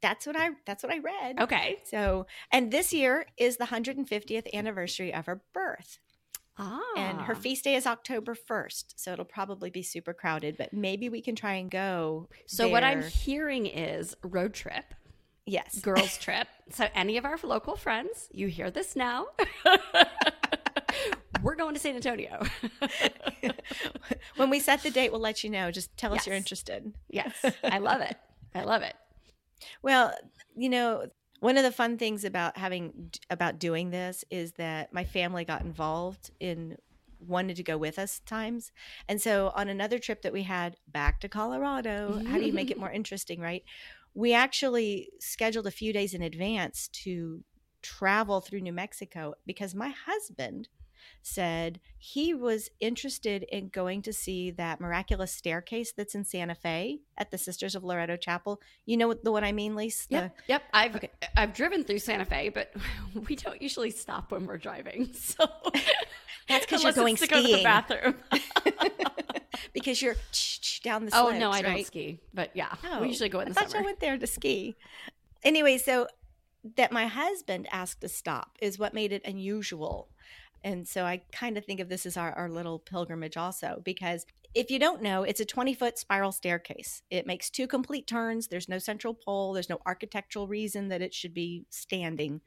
That's 0.00 0.26
what 0.26 0.36
I 0.36 0.50
that's 0.64 0.82
what 0.82 0.92
I 0.92 0.98
read. 0.98 1.40
Okay. 1.40 1.78
So, 1.84 2.26
and 2.52 2.70
this 2.70 2.92
year 2.92 3.26
is 3.36 3.56
the 3.56 3.66
150th 3.66 4.52
anniversary 4.54 5.12
of 5.12 5.26
her 5.26 5.42
birth. 5.52 5.98
Ah. 6.58 6.80
And 6.96 7.20
her 7.20 7.34
feast 7.34 7.64
day 7.64 7.76
is 7.76 7.86
October 7.86 8.34
1st. 8.34 8.94
So 8.96 9.12
it'll 9.12 9.24
probably 9.24 9.70
be 9.70 9.82
super 9.82 10.12
crowded, 10.12 10.56
but 10.58 10.72
maybe 10.72 11.08
we 11.08 11.20
can 11.20 11.36
try 11.36 11.54
and 11.54 11.70
go. 11.70 12.28
So 12.46 12.64
there. 12.64 12.72
what 12.72 12.84
I'm 12.84 13.02
hearing 13.02 13.66
is 13.66 14.16
road 14.22 14.54
trip. 14.54 14.94
Yes. 15.46 15.78
Girls 15.82 16.18
trip. 16.18 16.48
So 16.70 16.88
any 16.94 17.16
of 17.16 17.24
our 17.24 17.38
local 17.42 17.76
friends, 17.76 18.28
you 18.32 18.48
hear 18.48 18.70
this 18.70 18.96
now. 18.96 19.26
We're 21.42 21.54
going 21.54 21.74
to 21.74 21.80
San 21.80 21.94
Antonio. 21.94 22.42
when 24.36 24.50
we 24.50 24.58
set 24.60 24.82
the 24.82 24.90
date, 24.90 25.12
we'll 25.12 25.20
let 25.20 25.44
you 25.44 25.50
know. 25.50 25.70
Just 25.70 25.96
tell 25.96 26.12
us 26.12 26.26
you're 26.26 26.34
interested. 26.36 26.92
Yes. 27.08 27.44
I 27.64 27.78
love 27.78 28.00
it. 28.00 28.16
I 28.54 28.64
love 28.64 28.82
it. 28.82 28.94
Well, 29.82 30.12
you 30.56 30.68
know, 30.68 31.06
one 31.40 31.56
of 31.56 31.62
the 31.62 31.72
fun 31.72 31.98
things 31.98 32.24
about 32.24 32.56
having 32.56 33.10
about 33.30 33.58
doing 33.58 33.90
this 33.90 34.24
is 34.30 34.52
that 34.52 34.92
my 34.92 35.04
family 35.04 35.44
got 35.44 35.62
involved 35.62 36.30
in 36.40 36.76
wanted 37.20 37.56
to 37.56 37.64
go 37.64 37.76
with 37.76 37.98
us 37.98 38.20
times. 38.20 38.70
And 39.08 39.20
so 39.20 39.52
on 39.56 39.68
another 39.68 39.98
trip 39.98 40.22
that 40.22 40.32
we 40.32 40.44
had 40.44 40.76
back 40.86 41.20
to 41.20 41.28
Colorado, 41.28 42.22
how 42.28 42.38
do 42.38 42.44
you 42.44 42.52
make 42.52 42.70
it 42.70 42.78
more 42.78 42.92
interesting, 42.92 43.40
right? 43.40 43.64
we 44.18 44.32
actually 44.32 45.10
scheduled 45.20 45.68
a 45.68 45.70
few 45.70 45.92
days 45.92 46.12
in 46.12 46.22
advance 46.22 46.88
to 46.88 47.44
travel 47.82 48.40
through 48.40 48.60
New 48.60 48.72
Mexico 48.72 49.34
because 49.46 49.76
my 49.76 49.94
husband 50.06 50.68
said 51.22 51.80
he 51.98 52.32
was 52.34 52.70
interested 52.80 53.44
in 53.50 53.68
going 53.68 54.02
to 54.02 54.12
see 54.12 54.50
that 54.52 54.80
miraculous 54.80 55.32
staircase 55.32 55.92
that's 55.92 56.14
in 56.14 56.24
Santa 56.24 56.54
Fe 56.54 57.00
at 57.16 57.30
the 57.30 57.38
Sisters 57.38 57.74
of 57.74 57.84
Loretto 57.84 58.16
Chapel. 58.16 58.60
You 58.86 58.96
know 58.96 59.14
the 59.14 59.32
one 59.32 59.44
I 59.44 59.52
mean, 59.52 59.74
Lisa? 59.76 60.06
Yep. 60.10 60.36
The, 60.36 60.42
yep. 60.48 60.62
I've 60.72 60.96
okay. 60.96 61.10
I've 61.36 61.54
driven 61.54 61.84
through 61.84 61.98
Santa 62.00 62.24
Fe, 62.24 62.48
but 62.50 62.72
we 63.28 63.36
don't 63.36 63.60
usually 63.60 63.90
stop 63.90 64.30
when 64.32 64.46
we're 64.46 64.58
driving. 64.58 65.10
So 65.18 65.46
that's 66.48 66.64
because 66.64 66.82
you're 66.82 66.92
going 66.92 67.16
to 67.16 67.26
skiing. 67.26 67.42
go 67.42 67.48
to 67.50 67.56
the 67.56 67.62
bathroom. 67.62 68.14
because 69.72 70.00
you're 70.00 70.16
down 70.82 71.04
the. 71.06 71.10
Oh 71.14 71.30
no, 71.30 71.50
I 71.50 71.56
right? 71.56 71.64
don't 71.64 71.86
ski, 71.86 72.20
but 72.32 72.50
yeah, 72.54 72.74
Oh, 72.90 73.00
we 73.02 73.08
usually 73.08 73.28
go 73.28 73.40
in 73.40 73.48
I 73.48 73.50
the 73.50 73.54
thought 73.54 73.70
summer. 73.70 73.82
you 73.82 73.86
went 73.86 74.00
there 74.00 74.16
to 74.18 74.26
ski. 74.26 74.76
Anyway, 75.42 75.78
so 75.78 76.06
that 76.76 76.92
my 76.92 77.06
husband 77.06 77.68
asked 77.70 78.00
to 78.00 78.08
stop 78.08 78.56
is 78.60 78.78
what 78.78 78.94
made 78.94 79.12
it 79.12 79.22
unusual. 79.24 80.08
And 80.64 80.86
so 80.86 81.04
I 81.04 81.22
kind 81.32 81.56
of 81.56 81.64
think 81.64 81.80
of 81.80 81.88
this 81.88 82.06
as 82.06 82.16
our, 82.16 82.32
our 82.32 82.48
little 82.48 82.78
pilgrimage 82.78 83.36
also, 83.36 83.80
because 83.84 84.26
if 84.54 84.70
you 84.70 84.78
don't 84.78 85.02
know, 85.02 85.22
it's 85.22 85.40
a 85.40 85.44
20 85.44 85.74
foot 85.74 85.98
spiral 85.98 86.32
staircase. 86.32 87.02
It 87.10 87.26
makes 87.26 87.50
two 87.50 87.66
complete 87.66 88.06
turns. 88.06 88.48
There's 88.48 88.68
no 88.68 88.78
central 88.78 89.14
pole. 89.14 89.52
There's 89.52 89.68
no 89.68 89.80
architectural 89.86 90.48
reason 90.48 90.88
that 90.88 91.02
it 91.02 91.14
should 91.14 91.34
be 91.34 91.66
standing. 91.70 92.40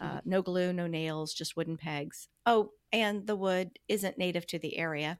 Uh, 0.00 0.20
no 0.24 0.42
glue, 0.42 0.72
no 0.72 0.86
nails, 0.86 1.32
just 1.34 1.56
wooden 1.56 1.76
pegs. 1.76 2.28
Oh, 2.44 2.72
and 2.92 3.26
the 3.26 3.36
wood 3.36 3.78
isn't 3.88 4.18
native 4.18 4.46
to 4.48 4.58
the 4.58 4.76
area. 4.76 5.18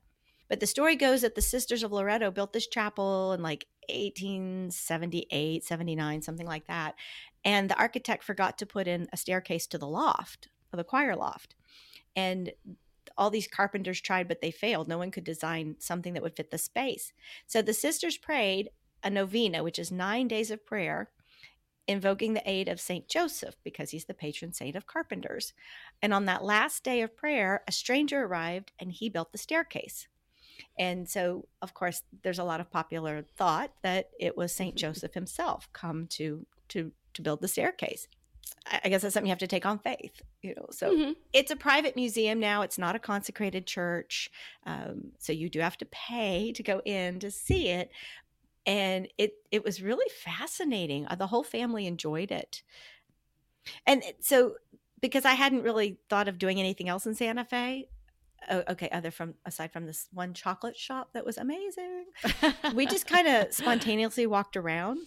But 0.49 0.61
the 0.61 0.67
story 0.67 0.95
goes 0.95 1.23
that 1.23 1.35
the 1.35 1.43
Sisters 1.43 1.83
of 1.83 1.91
Loretto 1.91 2.31
built 2.31 2.53
this 2.53 2.69
chapel 2.69 3.33
in 3.33 3.43
like 3.43 3.67
1878, 3.89 5.65
79, 5.65 6.23
something 6.23 6.47
like 6.47 6.67
that. 6.69 6.95
And 7.45 7.69
the 7.69 7.79
architect 7.79 8.23
forgot 8.23 8.59
to 8.59 8.67
put 8.67 8.87
in 8.87 9.09
a 9.13 9.17
staircase 9.17 9.67
to 9.69 9.79
the 9.79 9.89
loft, 9.89 10.49
the 10.73 10.85
choir 10.85 11.17
loft. 11.17 11.55
And 12.17 12.53
all 13.17 13.31
these 13.31 13.47
carpenters 13.47 14.01
tried, 14.01 14.29
but 14.29 14.41
they 14.41 14.51
failed. 14.51 14.89
No 14.89 14.99
one 14.99 15.11
could 15.11 15.25
design 15.25 15.77
something 15.79 16.15
that 16.15 16.23
would 16.23 16.37
fit 16.37 16.51
the 16.51 16.59
space. 16.59 17.13
So 17.47 17.63
the 17.63 17.73
sisters 17.73 18.17
prayed 18.17 18.71
a 19.03 19.11
novena, 19.11 19.63
which 19.63 19.79
is 19.79 19.93
nine 19.93 20.29
days 20.29 20.51
of 20.51 20.67
prayer, 20.67 21.11
invoking 21.87 22.35
the 22.35 22.51
aid 22.51 22.69
of 22.69 22.81
Saint 22.81 23.09
Joseph 23.09 23.57
because 23.63 23.91
he's 23.91 24.07
the 24.07 24.15
patron 24.15 24.53
saint 24.53 24.77
of 24.77 24.87
carpenters. 24.87 25.53
And 26.03 26.13
on 26.13 26.25
that 26.27 26.45
last 26.45 26.83
day 26.83 27.01
of 27.03 27.17
prayer, 27.17 27.63
a 27.69 27.73
stranger 27.73 28.25
arrived 28.25 28.73
and 28.79 28.91
he 28.91 29.09
built 29.09 29.33
the 29.33 29.39
staircase. 29.39 30.09
And 30.79 31.09
so, 31.09 31.47
of 31.63 31.75
course, 31.75 32.03
there's 32.23 32.39
a 32.39 32.45
lot 32.45 32.61
of 32.61 32.71
popular 32.71 33.23
thought 33.37 33.73
that 33.83 34.11
it 34.19 34.37
was 34.37 34.53
Saint 34.53 34.75
Joseph 34.77 35.15
himself 35.15 35.69
come 35.73 36.07
to 36.09 36.47
to 36.69 36.93
to 37.15 37.23
build 37.23 37.41
the 37.41 37.49
staircase. 37.49 38.09
I 38.85 38.89
guess 38.89 39.03
that's 39.03 39.15
something 39.15 39.29
you 39.29 39.33
have 39.33 39.39
to 39.39 39.47
take 39.47 39.67
on 39.67 39.79
faith, 39.79 40.23
you 40.43 40.55
know. 40.55 40.67
So 40.71 40.93
Mhm. 40.93 41.17
it's 41.33 41.51
a 41.51 41.57
private 41.57 41.95
museum 41.97 42.41
now. 42.41 42.63
It's 42.63 42.79
not 42.79 42.97
a 42.97 42.99
consecrated 42.99 43.67
church, 43.67 44.31
um, 44.65 45.13
so 45.19 45.33
you 45.33 45.49
do 45.49 45.61
have 45.61 45.79
to 45.79 45.87
pay 45.87 46.53
to 46.53 46.63
go 46.63 46.81
in 46.85 47.21
to 47.21 47.31
see 47.31 47.69
it. 47.69 47.91
And 48.67 49.09
it 49.19 49.35
it 49.53 49.63
was 49.65 49.81
really 49.83 50.09
fascinating. 50.11 51.07
Uh, 51.07 51.15
The 51.15 51.29
whole 51.29 51.45
family 51.45 51.87
enjoyed 51.87 52.33
it, 52.33 52.63
and 53.87 54.03
so 54.21 54.57
because 55.01 55.25
I 55.25 55.35
hadn't 55.35 55.63
really 55.63 55.99
thought 56.09 56.29
of 56.29 56.39
doing 56.39 56.59
anything 56.59 56.89
else 56.89 57.07
in 57.07 57.15
Santa 57.15 57.45
Fe. 57.45 57.89
Oh, 58.51 58.63
okay, 58.69 58.89
other 58.91 59.11
from 59.11 59.35
aside 59.45 59.73
from 59.73 59.87
this 59.87 60.09
one 60.13 60.35
chocolate 60.35 60.77
shop 60.77 61.13
that 61.15 61.25
was 61.25 61.37
amazing, 61.37 62.07
we 62.75 62.87
just 62.87 63.07
kind 63.07 63.27
of 63.27 63.53
spontaneously 63.53 64.27
walked 64.27 64.57
around 64.57 64.99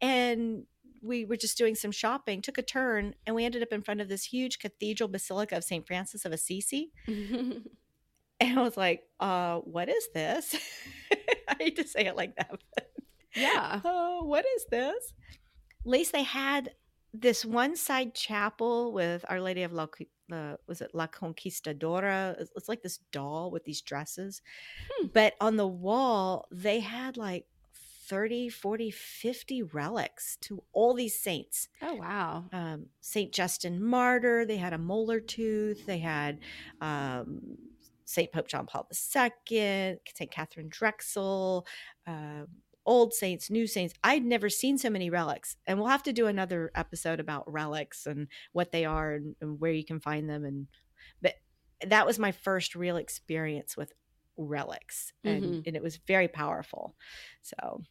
and 0.00 0.66
we 1.04 1.24
were 1.24 1.36
just 1.36 1.58
doing 1.58 1.74
some 1.74 1.92
shopping, 1.92 2.40
took 2.40 2.58
a 2.58 2.62
turn, 2.62 3.14
and 3.26 3.36
we 3.36 3.44
ended 3.44 3.62
up 3.62 3.72
in 3.72 3.82
front 3.82 4.00
of 4.00 4.08
this 4.08 4.24
huge 4.24 4.58
cathedral 4.58 5.08
basilica 5.08 5.56
of 5.56 5.64
St. 5.64 5.86
Francis 5.86 6.24
of 6.24 6.32
Assisi. 6.32 6.90
And 8.40 8.58
I 8.58 8.62
was 8.62 8.76
like, 8.76 9.04
uh, 9.20 9.58
what 9.58 9.88
is 9.88 10.08
this? 10.12 10.56
I 11.48 11.56
hate 11.58 11.76
to 11.76 11.86
say 11.86 12.06
it 12.06 12.16
like 12.16 12.36
that. 12.36 12.58
Yeah. 13.34 13.80
oh, 13.84 14.22
what 14.24 14.44
is 14.56 14.66
this? 14.70 15.12
At 15.80 15.86
least 15.86 16.12
they 16.12 16.22
had 16.22 16.70
this 17.12 17.44
one 17.44 17.76
side 17.76 18.14
chapel 18.14 18.92
with 18.92 19.24
Our 19.28 19.40
Lady 19.40 19.62
of 19.62 19.72
La, 19.72 19.86
uh, 20.32 20.56
was 20.66 20.80
it 20.80 20.90
La 20.94 21.06
Conquistadora? 21.06 22.36
It's, 22.40 22.50
it's 22.56 22.68
like 22.68 22.82
this 22.82 22.98
doll 23.12 23.50
with 23.50 23.64
these 23.64 23.82
dresses. 23.82 24.42
Hmm. 24.90 25.06
But 25.12 25.34
on 25.40 25.56
the 25.56 25.66
wall, 25.66 26.48
they 26.50 26.80
had 26.80 27.16
like 27.16 27.46
30, 28.08 28.48
40, 28.48 28.90
50 28.90 29.62
relics 29.62 30.36
to 30.42 30.62
all 30.72 30.94
these 30.94 31.18
saints 31.18 31.68
Oh 31.82 31.94
wow. 31.94 32.44
um, 32.52 32.86
Saint 33.00 33.32
Justin 33.32 33.82
Martyr. 33.82 34.44
They 34.44 34.56
had 34.58 34.72
a 34.72 34.78
molar 34.78 35.20
tooth. 35.20 35.86
They 35.86 35.98
had 35.98 36.40
um, 36.80 37.56
Saint 38.04 38.32
Pope 38.32 38.48
John 38.48 38.66
Paul 38.66 38.86
II, 38.90 39.98
Saint 40.14 40.30
Catherine 40.30 40.68
Drexel, 40.68 41.66
uh, 42.06 42.44
old 42.86 43.14
saints, 43.14 43.50
new 43.50 43.66
saints. 43.66 43.94
I'd 44.04 44.24
never 44.24 44.50
seen 44.50 44.76
so 44.76 44.90
many 44.90 45.08
relics, 45.08 45.56
and 45.66 45.78
we'll 45.78 45.88
have 45.88 46.02
to 46.02 46.12
do 46.12 46.26
another 46.26 46.70
episode 46.74 47.18
about 47.20 47.50
relics 47.50 48.06
and 48.06 48.28
what 48.52 48.72
they 48.72 48.84
are 48.84 49.14
and, 49.14 49.34
and 49.40 49.58
where 49.58 49.72
you 49.72 49.84
can 49.84 50.00
find 50.00 50.28
them. 50.28 50.44
And 50.44 50.66
but 51.22 51.34
that 51.86 52.06
was 52.06 52.18
my 52.18 52.30
first 52.32 52.74
real 52.74 52.96
experience 52.98 53.76
with 53.76 53.92
relics, 54.36 55.12
and, 55.24 55.42
Mhm. 55.44 55.66
and 55.66 55.76
it 55.76 55.82
was 55.82 55.96
very 55.96 56.28
powerful. 56.28 56.94
So 57.42 57.84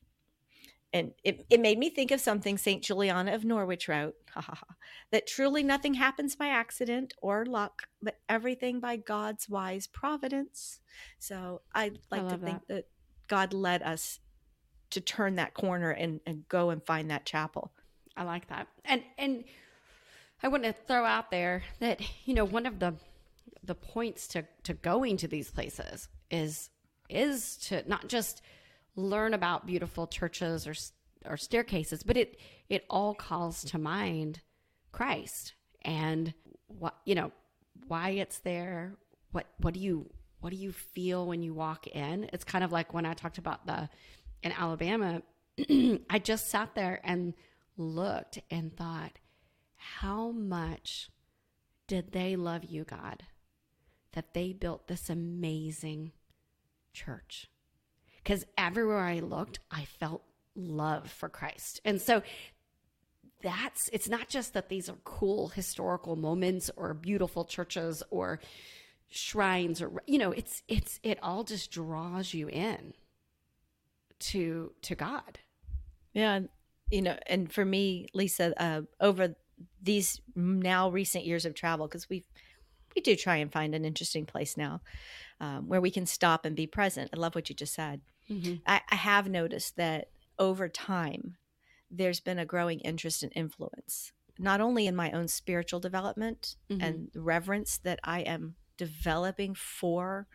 and 0.94 1.12
it, 1.24 1.46
it 1.50 1.60
made 1.60 1.80
me 1.80 1.90
think 1.90 2.12
of 2.12 2.22
something 2.22 2.58
St. 2.58 2.84
Juliana 2.84 3.34
of 3.34 3.44
Norwich 3.44 3.88
wrote 3.88 4.16
ha, 4.30 4.42
ha, 4.42 4.56
ha, 4.56 4.76
that 5.12 5.26
truly 5.28 5.64
nothing 5.64 5.96
happens 5.96 6.36
by 6.36 6.48
accident 6.48 7.14
or 7.22 7.46
luck, 7.46 7.84
but 8.02 8.20
everything 8.30 8.80
by 8.80 8.98
God's 8.98 9.50
wise 9.50 9.88
providence. 9.88 10.80
So 11.18 11.62
I'd 11.74 12.00
I 12.12 12.18
like 12.18 12.28
to 12.28 12.36
love 12.36 12.42
think 12.42 12.68
that. 12.68 12.86
God 13.28 13.54
led 13.54 13.82
us 13.82 14.20
to 14.92 15.02
turn 15.02 15.36
that 15.36 15.56
corner 15.56 15.90
and, 15.90 16.20
and 16.28 16.48
go 16.48 16.70
and 16.70 16.86
find 16.86 17.10
that 17.10 17.26
chapel. 17.26 17.72
I 18.16 18.24
like 18.24 18.48
that. 18.50 18.68
And 18.86 19.02
and 19.18 19.44
I 20.44 20.50
want 20.50 20.64
to 20.64 20.74
throw 20.74 21.06
out 21.06 21.32
there 21.32 21.64
that 21.80 22.02
you 22.28 22.36
know 22.36 22.46
one 22.46 22.66
of 22.66 22.80
the 22.80 22.94
the 23.64 23.76
points 23.76 24.28
to 24.30 24.46
to 24.64 24.74
going 24.74 25.18
to 25.18 25.28
these 25.28 25.50
places 25.50 26.10
is 26.30 26.70
is 27.10 27.58
to 27.58 27.88
not 27.90 28.08
just 28.08 28.44
learn 28.96 29.34
about 29.34 29.66
beautiful 29.66 30.08
churches 30.08 30.68
or 30.68 30.76
or 31.26 31.38
staircases, 31.38 32.04
but 32.04 32.18
it 32.18 32.40
it 32.70 32.86
all 32.90 33.14
calls 33.14 33.64
to 33.64 33.78
mind 33.78 34.42
Christ 34.92 35.54
and 35.82 36.34
what 36.68 36.96
you 37.06 37.16
know 37.16 37.32
why 37.88 38.10
it's 38.10 38.40
there. 38.40 38.96
What 39.32 39.48
what 39.58 39.74
do 39.74 39.80
you 39.80 40.10
what 40.40 40.52
do 40.52 40.58
you 40.58 40.72
feel 40.72 41.26
when 41.26 41.42
you 41.42 41.54
walk 41.54 41.88
in? 41.88 42.30
It's 42.34 42.44
kind 42.44 42.64
of 42.64 42.72
like 42.72 42.94
when 42.94 43.06
I 43.06 43.14
talked 43.14 43.38
about 43.38 43.66
the 43.66 43.90
in 44.42 44.52
Alabama. 44.52 45.22
I 46.10 46.20
just 46.22 46.50
sat 46.50 46.76
there 46.76 47.00
and 47.04 47.34
looked 47.78 48.40
and 48.52 48.76
thought, 48.76 49.20
how 49.76 50.32
much 50.32 51.10
did 51.88 52.12
they 52.12 52.36
love 52.36 52.64
you, 52.66 52.84
God, 52.84 53.24
that 54.14 54.34
they 54.34 54.54
built 54.54 54.88
this 54.88 55.10
amazing 55.10 56.12
church? 56.94 57.50
Because 58.24 58.46
everywhere 58.58 59.00
I 59.00 59.20
looked, 59.20 59.60
I 59.70 59.86
felt 59.86 60.24
love 60.56 61.12
for 61.12 61.30
Christ. 61.30 61.82
And 61.84 62.02
so 62.02 62.22
that's 63.42 63.90
it's 63.92 64.08
not 64.08 64.30
just 64.30 64.54
that 64.54 64.70
these 64.70 64.90
are 64.90 64.96
cool 65.04 65.50
historical 65.50 66.16
moments 66.16 66.72
or 66.78 66.94
beautiful 66.94 67.44
churches 67.44 68.02
or 68.10 68.40
shrines 69.10 69.82
or 69.82 70.02
you 70.08 70.18
know 70.18 70.32
it's 70.32 70.64
it's 70.68 71.00
it 71.04 71.20
all 71.22 71.44
just 71.44 71.70
draws 71.70 72.34
you 72.34 72.48
in 72.48 72.94
to 74.20 74.72
to 74.82 74.96
God. 74.96 75.40
Yeah. 76.14 76.42
You 76.92 77.02
know, 77.02 77.18
and 77.26 77.52
for 77.52 77.66
me, 77.66 78.08
Lisa, 78.14 78.54
uh, 78.62 78.82
over 79.00 79.36
these 79.82 80.22
now 80.36 80.90
recent 80.90 81.26
years 81.26 81.46
of 81.46 81.56
travel, 81.56 81.88
because 81.88 82.10
we 82.10 82.24
we 82.96 83.02
do 83.02 83.16
try 83.16 83.38
and 83.38 83.52
find 83.52 83.74
an 83.74 83.86
interesting 83.86 84.26
place 84.26 84.56
now 84.56 84.82
um, 85.40 85.68
where 85.68 85.82
we 85.82 85.90
can 85.90 86.06
stop 86.06 86.46
and 86.46 86.56
be 86.56 86.68
present. 86.68 87.10
I 87.14 87.18
love 87.18 87.36
what 87.36 87.50
you 87.50 87.56
just 87.56 87.74
said. 87.74 88.02
I, 88.66 88.82
I 88.90 88.96
have 88.96 89.30
noticed 89.30 89.76
that 89.78 90.10
over 90.40 90.70
time, 90.70 91.38
there's 91.92 92.20
been 92.20 92.40
a 92.40 92.46
growing 92.46 92.80
interest 92.80 93.24
and 93.24 93.32
influence, 93.36 94.12
not 94.40 94.62
only 94.62 94.88
in 94.88 94.96
my 94.96 95.12
own 95.12 95.28
spiritual 95.28 95.80
development 95.80 96.56
Mhm. 96.70 96.84
and 96.84 97.12
reverence 97.16 97.78
that 97.80 98.00
I 98.04 98.22
am 98.22 98.56
developing 98.78 99.54
for 99.54 100.28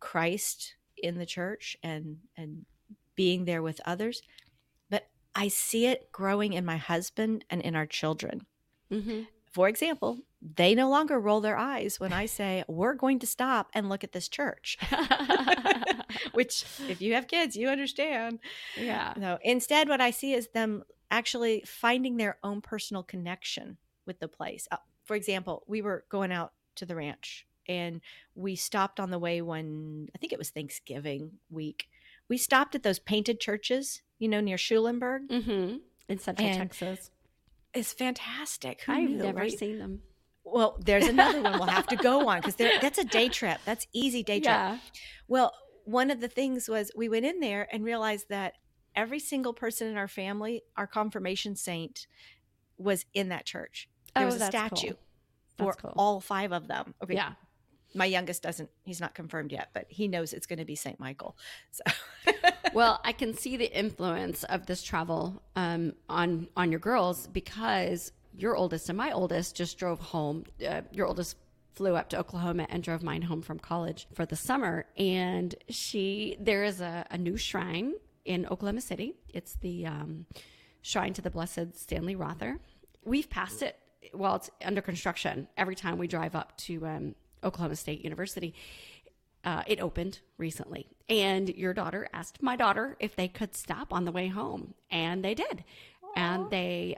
Christ 0.00 0.76
in 0.96 1.18
the 1.18 1.26
church 1.26 1.76
and 1.82 2.20
and 2.36 2.64
being 3.14 3.44
there 3.44 3.62
with 3.62 3.80
others, 3.84 4.22
but 4.90 5.08
I 5.34 5.48
see 5.48 5.86
it 5.86 6.12
growing 6.12 6.52
in 6.52 6.64
my 6.64 6.76
husband 6.76 7.44
and 7.50 7.60
in 7.62 7.74
our 7.74 7.86
children. 7.86 8.46
Mm-hmm. 8.90 9.22
For 9.56 9.68
example, 9.68 10.18
they 10.42 10.74
no 10.74 10.90
longer 10.90 11.18
roll 11.18 11.40
their 11.40 11.56
eyes 11.56 11.98
when 11.98 12.12
I 12.12 12.26
say, 12.26 12.62
We're 12.68 12.92
going 12.92 13.20
to 13.20 13.26
stop 13.26 13.70
and 13.72 13.88
look 13.88 14.04
at 14.04 14.12
this 14.12 14.28
church. 14.28 14.76
Which, 16.34 16.66
if 16.90 17.00
you 17.00 17.14
have 17.14 17.26
kids, 17.26 17.56
you 17.56 17.68
understand. 17.70 18.40
yeah. 18.78 19.14
No, 19.16 19.38
instead, 19.40 19.88
what 19.88 20.02
I 20.02 20.10
see 20.10 20.34
is 20.34 20.48
them 20.48 20.84
actually 21.10 21.62
finding 21.64 22.18
their 22.18 22.36
own 22.42 22.60
personal 22.60 23.02
connection 23.02 23.78
with 24.04 24.20
the 24.20 24.28
place. 24.28 24.68
Uh, 24.70 24.76
for 25.06 25.16
example, 25.16 25.64
we 25.66 25.80
were 25.80 26.04
going 26.10 26.32
out 26.32 26.52
to 26.74 26.84
the 26.84 26.94
ranch 26.94 27.46
and 27.66 28.02
we 28.34 28.56
stopped 28.56 29.00
on 29.00 29.10
the 29.10 29.18
way 29.18 29.40
when 29.40 30.10
I 30.14 30.18
think 30.18 30.34
it 30.34 30.38
was 30.38 30.50
Thanksgiving 30.50 31.38
week. 31.48 31.88
We 32.28 32.36
stopped 32.36 32.74
at 32.74 32.82
those 32.82 32.98
painted 32.98 33.40
churches, 33.40 34.02
you 34.18 34.28
know, 34.28 34.42
near 34.42 34.58
Schulenburg. 34.58 35.28
Mm-hmm. 35.28 35.76
In 36.10 36.18
Central 36.18 36.46
And 36.46 36.58
Texas. 36.58 37.10
It's 37.76 37.92
fantastic. 37.92 38.82
Who 38.82 38.92
I've 38.92 39.10
knew, 39.10 39.16
never 39.18 39.38
right? 39.40 39.58
seen 39.58 39.78
them. 39.78 40.00
Well, 40.44 40.78
there's 40.84 41.06
another 41.08 41.42
one 41.42 41.54
we'll 41.58 41.68
have 41.68 41.88
to 41.88 41.96
go 41.96 42.28
on 42.28 42.40
because 42.40 42.54
that's 42.56 42.98
a 42.98 43.04
day 43.04 43.28
trip. 43.28 43.58
That's 43.64 43.86
easy 43.92 44.22
day 44.22 44.36
trip. 44.38 44.44
Yeah. 44.44 44.78
Well, 45.28 45.52
one 45.84 46.10
of 46.10 46.20
the 46.20 46.28
things 46.28 46.68
was 46.68 46.90
we 46.96 47.08
went 47.08 47.24
in 47.26 47.40
there 47.40 47.66
and 47.72 47.84
realized 47.84 48.28
that 48.28 48.54
every 48.94 49.18
single 49.18 49.52
person 49.52 49.88
in 49.88 49.96
our 49.96 50.08
family, 50.08 50.62
our 50.76 50.86
confirmation 50.86 51.56
saint, 51.56 52.06
was 52.78 53.04
in 53.12 53.28
that 53.30 53.44
church. 53.44 53.88
There 54.14 54.24
Oh, 54.24 54.26
was 54.26 54.40
a 54.40 54.46
statue 54.46 54.94
cool. 55.58 55.72
for 55.72 55.72
cool. 55.74 55.92
all 55.96 56.20
five 56.20 56.52
of 56.52 56.68
them. 56.68 56.94
Okay. 57.02 57.14
Yeah. 57.14 57.32
My 57.96 58.04
youngest 58.04 58.42
doesn't, 58.42 58.70
he's 58.84 59.00
not 59.00 59.14
confirmed 59.14 59.52
yet, 59.52 59.70
but 59.74 59.86
he 59.88 60.06
knows 60.06 60.32
it's 60.32 60.46
going 60.46 60.58
to 60.58 60.64
be 60.64 60.76
St. 60.76 61.00
Michael. 61.00 61.36
So, 61.70 61.82
well, 62.74 63.00
I 63.04 63.12
can 63.12 63.34
see 63.34 63.56
the 63.56 63.76
influence 63.76 64.44
of 64.44 64.66
this 64.66 64.82
travel 64.82 65.42
um, 65.56 65.94
on 66.08 66.48
on 66.56 66.70
your 66.70 66.80
girls 66.80 67.26
because 67.26 68.12
your 68.36 68.54
oldest 68.54 68.88
and 68.88 68.98
my 68.98 69.12
oldest 69.12 69.56
just 69.56 69.78
drove 69.78 69.98
home. 69.98 70.44
Uh, 70.66 70.82
your 70.92 71.06
oldest 71.06 71.36
flew 71.76 71.94
up 71.94 72.08
to 72.08 72.18
Oklahoma 72.18 72.66
and 72.70 72.82
drove 72.82 73.02
mine 73.02 73.22
home 73.22 73.42
from 73.42 73.58
college 73.58 74.08
for 74.14 74.24
the 74.24 74.36
summer. 74.36 74.86
And 74.96 75.54
she, 75.68 76.36
there 76.40 76.64
is 76.64 76.80
a, 76.80 77.06
a 77.10 77.18
new 77.18 77.36
shrine 77.36 77.94
in 78.24 78.46
Oklahoma 78.46 78.80
City. 78.80 79.14
It's 79.32 79.56
the 79.56 79.86
um, 79.86 80.26
Shrine 80.82 81.12
to 81.14 81.22
the 81.22 81.30
Blessed 81.30 81.74
Stanley 81.74 82.16
Rother. 82.16 82.58
We've 83.04 83.28
passed 83.28 83.62
it 83.62 83.76
while 84.12 84.36
it's 84.36 84.50
under 84.64 84.80
construction 84.80 85.48
every 85.56 85.74
time 85.74 85.98
we 85.98 86.06
drive 86.06 86.34
up 86.34 86.56
to 86.58 86.86
um, 86.86 87.14
Oklahoma 87.46 87.76
State 87.76 88.02
University. 88.02 88.54
Uh, 89.44 89.62
it 89.66 89.80
opened 89.80 90.18
recently, 90.38 90.88
and 91.08 91.48
your 91.48 91.72
daughter 91.72 92.08
asked 92.12 92.42
my 92.42 92.56
daughter 92.56 92.96
if 92.98 93.14
they 93.14 93.28
could 93.28 93.54
stop 93.54 93.92
on 93.92 94.04
the 94.04 94.12
way 94.12 94.26
home, 94.26 94.74
and 94.90 95.24
they 95.24 95.34
did. 95.34 95.64
And 96.16 96.50
they 96.50 96.96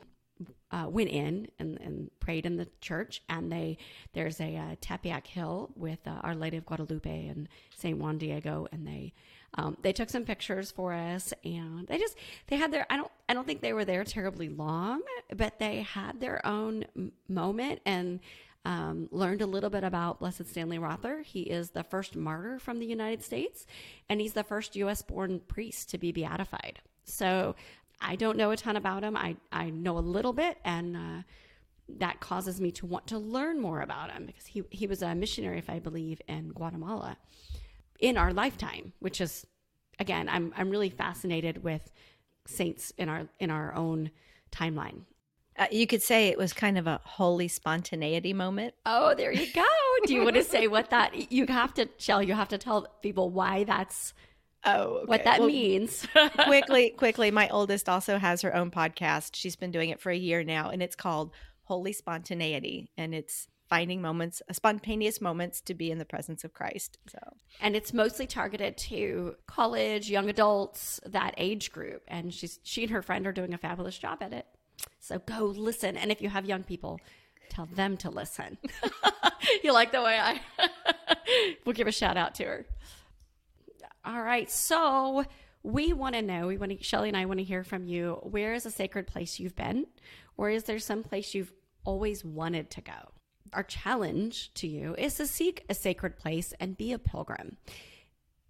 uh, 0.70 0.86
went 0.88 1.10
in 1.10 1.48
and, 1.58 1.78
and 1.80 2.10
prayed 2.20 2.46
in 2.46 2.56
the 2.56 2.68
church. 2.80 3.22
And 3.28 3.50
they 3.50 3.78
there's 4.12 4.40
a 4.40 4.56
uh, 4.56 4.76
Tepeyac 4.80 5.26
Hill 5.26 5.70
with 5.76 5.98
uh, 6.06 6.20
Our 6.22 6.34
Lady 6.34 6.56
of 6.56 6.66
Guadalupe 6.66 7.26
and 7.26 7.48
Saint 7.76 7.98
Juan 7.98 8.18
Diego, 8.18 8.66
and 8.72 8.86
they 8.86 9.12
um, 9.54 9.76
they 9.82 9.92
took 9.92 10.10
some 10.10 10.24
pictures 10.24 10.70
for 10.70 10.92
us, 10.92 11.32
and 11.44 11.86
they 11.86 11.98
just 11.98 12.16
they 12.48 12.56
had 12.56 12.72
their 12.72 12.86
I 12.90 12.96
don't 12.96 13.10
I 13.28 13.34
don't 13.34 13.46
think 13.46 13.60
they 13.60 13.72
were 13.72 13.84
there 13.84 14.04
terribly 14.04 14.48
long, 14.48 15.02
but 15.34 15.58
they 15.58 15.82
had 15.82 16.20
their 16.20 16.44
own 16.46 16.84
moment 17.28 17.80
and. 17.84 18.20
Um, 18.68 19.08
learned 19.10 19.40
a 19.40 19.46
little 19.46 19.70
bit 19.70 19.82
about 19.82 20.18
Blessed 20.18 20.46
Stanley 20.46 20.78
Rother. 20.78 21.22
He 21.22 21.40
is 21.40 21.70
the 21.70 21.82
first 21.82 22.14
martyr 22.14 22.58
from 22.58 22.80
the 22.80 22.84
United 22.84 23.22
States, 23.22 23.64
and 24.10 24.20
he's 24.20 24.34
the 24.34 24.44
first 24.44 24.76
U.S. 24.76 25.00
born 25.00 25.40
priest 25.48 25.88
to 25.88 25.96
be 25.96 26.12
beatified. 26.12 26.78
So 27.04 27.56
I 27.98 28.14
don't 28.14 28.36
know 28.36 28.50
a 28.50 28.58
ton 28.58 28.76
about 28.76 29.04
him. 29.04 29.16
I, 29.16 29.36
I 29.50 29.70
know 29.70 29.96
a 29.96 30.00
little 30.00 30.34
bit, 30.34 30.58
and 30.66 30.98
uh, 30.98 31.22
that 31.98 32.20
causes 32.20 32.60
me 32.60 32.70
to 32.72 32.84
want 32.84 33.06
to 33.06 33.18
learn 33.18 33.58
more 33.58 33.80
about 33.80 34.10
him 34.10 34.26
because 34.26 34.44
he, 34.44 34.62
he 34.68 34.86
was 34.86 35.00
a 35.00 35.14
missionary, 35.14 35.56
if 35.56 35.70
I 35.70 35.78
believe, 35.78 36.20
in 36.28 36.50
Guatemala 36.50 37.16
in 37.98 38.18
our 38.18 38.34
lifetime, 38.34 38.92
which 38.98 39.22
is, 39.22 39.46
again, 39.98 40.28
I'm, 40.28 40.52
I'm 40.54 40.68
really 40.68 40.90
fascinated 40.90 41.64
with 41.64 41.90
saints 42.46 42.92
in 42.98 43.08
our 43.08 43.28
in 43.40 43.50
our 43.50 43.74
own 43.74 44.10
timeline. 44.52 45.04
Uh, 45.58 45.66
you 45.70 45.86
could 45.86 46.02
say 46.02 46.28
it 46.28 46.38
was 46.38 46.52
kind 46.52 46.78
of 46.78 46.86
a 46.86 47.00
holy 47.04 47.48
spontaneity 47.48 48.32
moment. 48.32 48.74
Oh, 48.86 49.14
there 49.14 49.32
you 49.32 49.52
go. 49.52 49.64
Do 50.06 50.14
you 50.14 50.22
want 50.22 50.36
to 50.36 50.44
say 50.44 50.66
what 50.68 50.90
that 50.90 51.32
you 51.32 51.46
have 51.46 51.74
to 51.74 51.88
Shell, 51.98 52.22
you 52.22 52.34
have 52.34 52.48
to 52.48 52.58
tell 52.58 52.86
people 53.02 53.30
why 53.30 53.64
that's 53.64 54.14
Oh, 54.64 55.02
what 55.06 55.24
that 55.24 55.38
Well, 55.38 55.48
means. 55.48 56.06
quickly, 56.44 56.90
quickly. 56.90 57.30
My 57.30 57.48
oldest 57.48 57.88
also 57.88 58.18
has 58.18 58.42
her 58.42 58.54
own 58.54 58.70
podcast. 58.70 59.30
She's 59.34 59.56
been 59.56 59.70
doing 59.70 59.90
it 59.90 60.00
for 60.00 60.10
a 60.10 60.16
year 60.16 60.42
now, 60.42 60.70
and 60.70 60.82
it's 60.82 60.96
called 60.96 61.30
Holy 61.62 61.92
Spontaneity, 61.92 62.90
and 62.96 63.14
it's 63.14 63.46
finding 63.68 64.02
moments, 64.02 64.42
uh, 64.48 64.52
spontaneous 64.52 65.20
moments 65.20 65.60
to 65.60 65.74
be 65.74 65.90
in 65.90 65.98
the 65.98 66.04
presence 66.04 66.42
of 66.42 66.54
Christ. 66.54 66.98
So, 67.08 67.18
and 67.60 67.76
it's 67.76 67.92
mostly 67.92 68.26
targeted 68.26 68.76
to 68.78 69.36
college, 69.46 70.10
young 70.10 70.28
adults, 70.28 70.98
that 71.06 71.34
age 71.36 71.70
group. 71.70 72.02
And 72.08 72.32
she's 72.34 72.58
she 72.62 72.82
and 72.82 72.90
her 72.90 73.02
friend 73.02 73.26
are 73.26 73.32
doing 73.32 73.54
a 73.54 73.58
fabulous 73.58 73.96
job 73.98 74.18
at 74.22 74.32
it. 74.32 74.46
So 75.00 75.18
go 75.18 75.46
listen. 75.46 75.96
And 75.96 76.10
if 76.10 76.20
you 76.20 76.28
have 76.28 76.44
young 76.44 76.62
people, 76.62 77.00
tell 77.48 77.66
them 77.66 77.96
to 77.98 78.10
listen. 78.10 78.58
you 79.64 79.72
like 79.72 79.92
the 79.92 80.02
way 80.02 80.18
I 80.18 80.40
we'll 81.64 81.74
give 81.74 81.86
a 81.86 81.92
shout 81.92 82.16
out 82.16 82.34
to 82.36 82.44
her. 82.44 82.66
All 84.04 84.22
right. 84.22 84.50
So 84.50 85.24
we 85.62 85.92
want 85.92 86.14
to 86.14 86.22
know, 86.22 86.46
we 86.46 86.56
want 86.56 86.76
to 86.76 86.82
Shelly 86.82 87.08
and 87.08 87.16
I 87.16 87.26
want 87.26 87.38
to 87.38 87.44
hear 87.44 87.64
from 87.64 87.86
you. 87.86 88.18
Where 88.22 88.54
is 88.54 88.66
a 88.66 88.70
sacred 88.70 89.06
place 89.06 89.38
you've 89.38 89.56
been? 89.56 89.86
Or 90.36 90.50
is 90.50 90.64
there 90.64 90.78
some 90.78 91.02
place 91.02 91.34
you've 91.34 91.52
always 91.84 92.24
wanted 92.24 92.70
to 92.70 92.80
go? 92.80 93.12
Our 93.52 93.64
challenge 93.64 94.52
to 94.54 94.66
you 94.66 94.94
is 94.96 95.14
to 95.14 95.26
seek 95.26 95.64
a 95.68 95.74
sacred 95.74 96.16
place 96.16 96.52
and 96.60 96.76
be 96.76 96.92
a 96.92 96.98
pilgrim, 96.98 97.56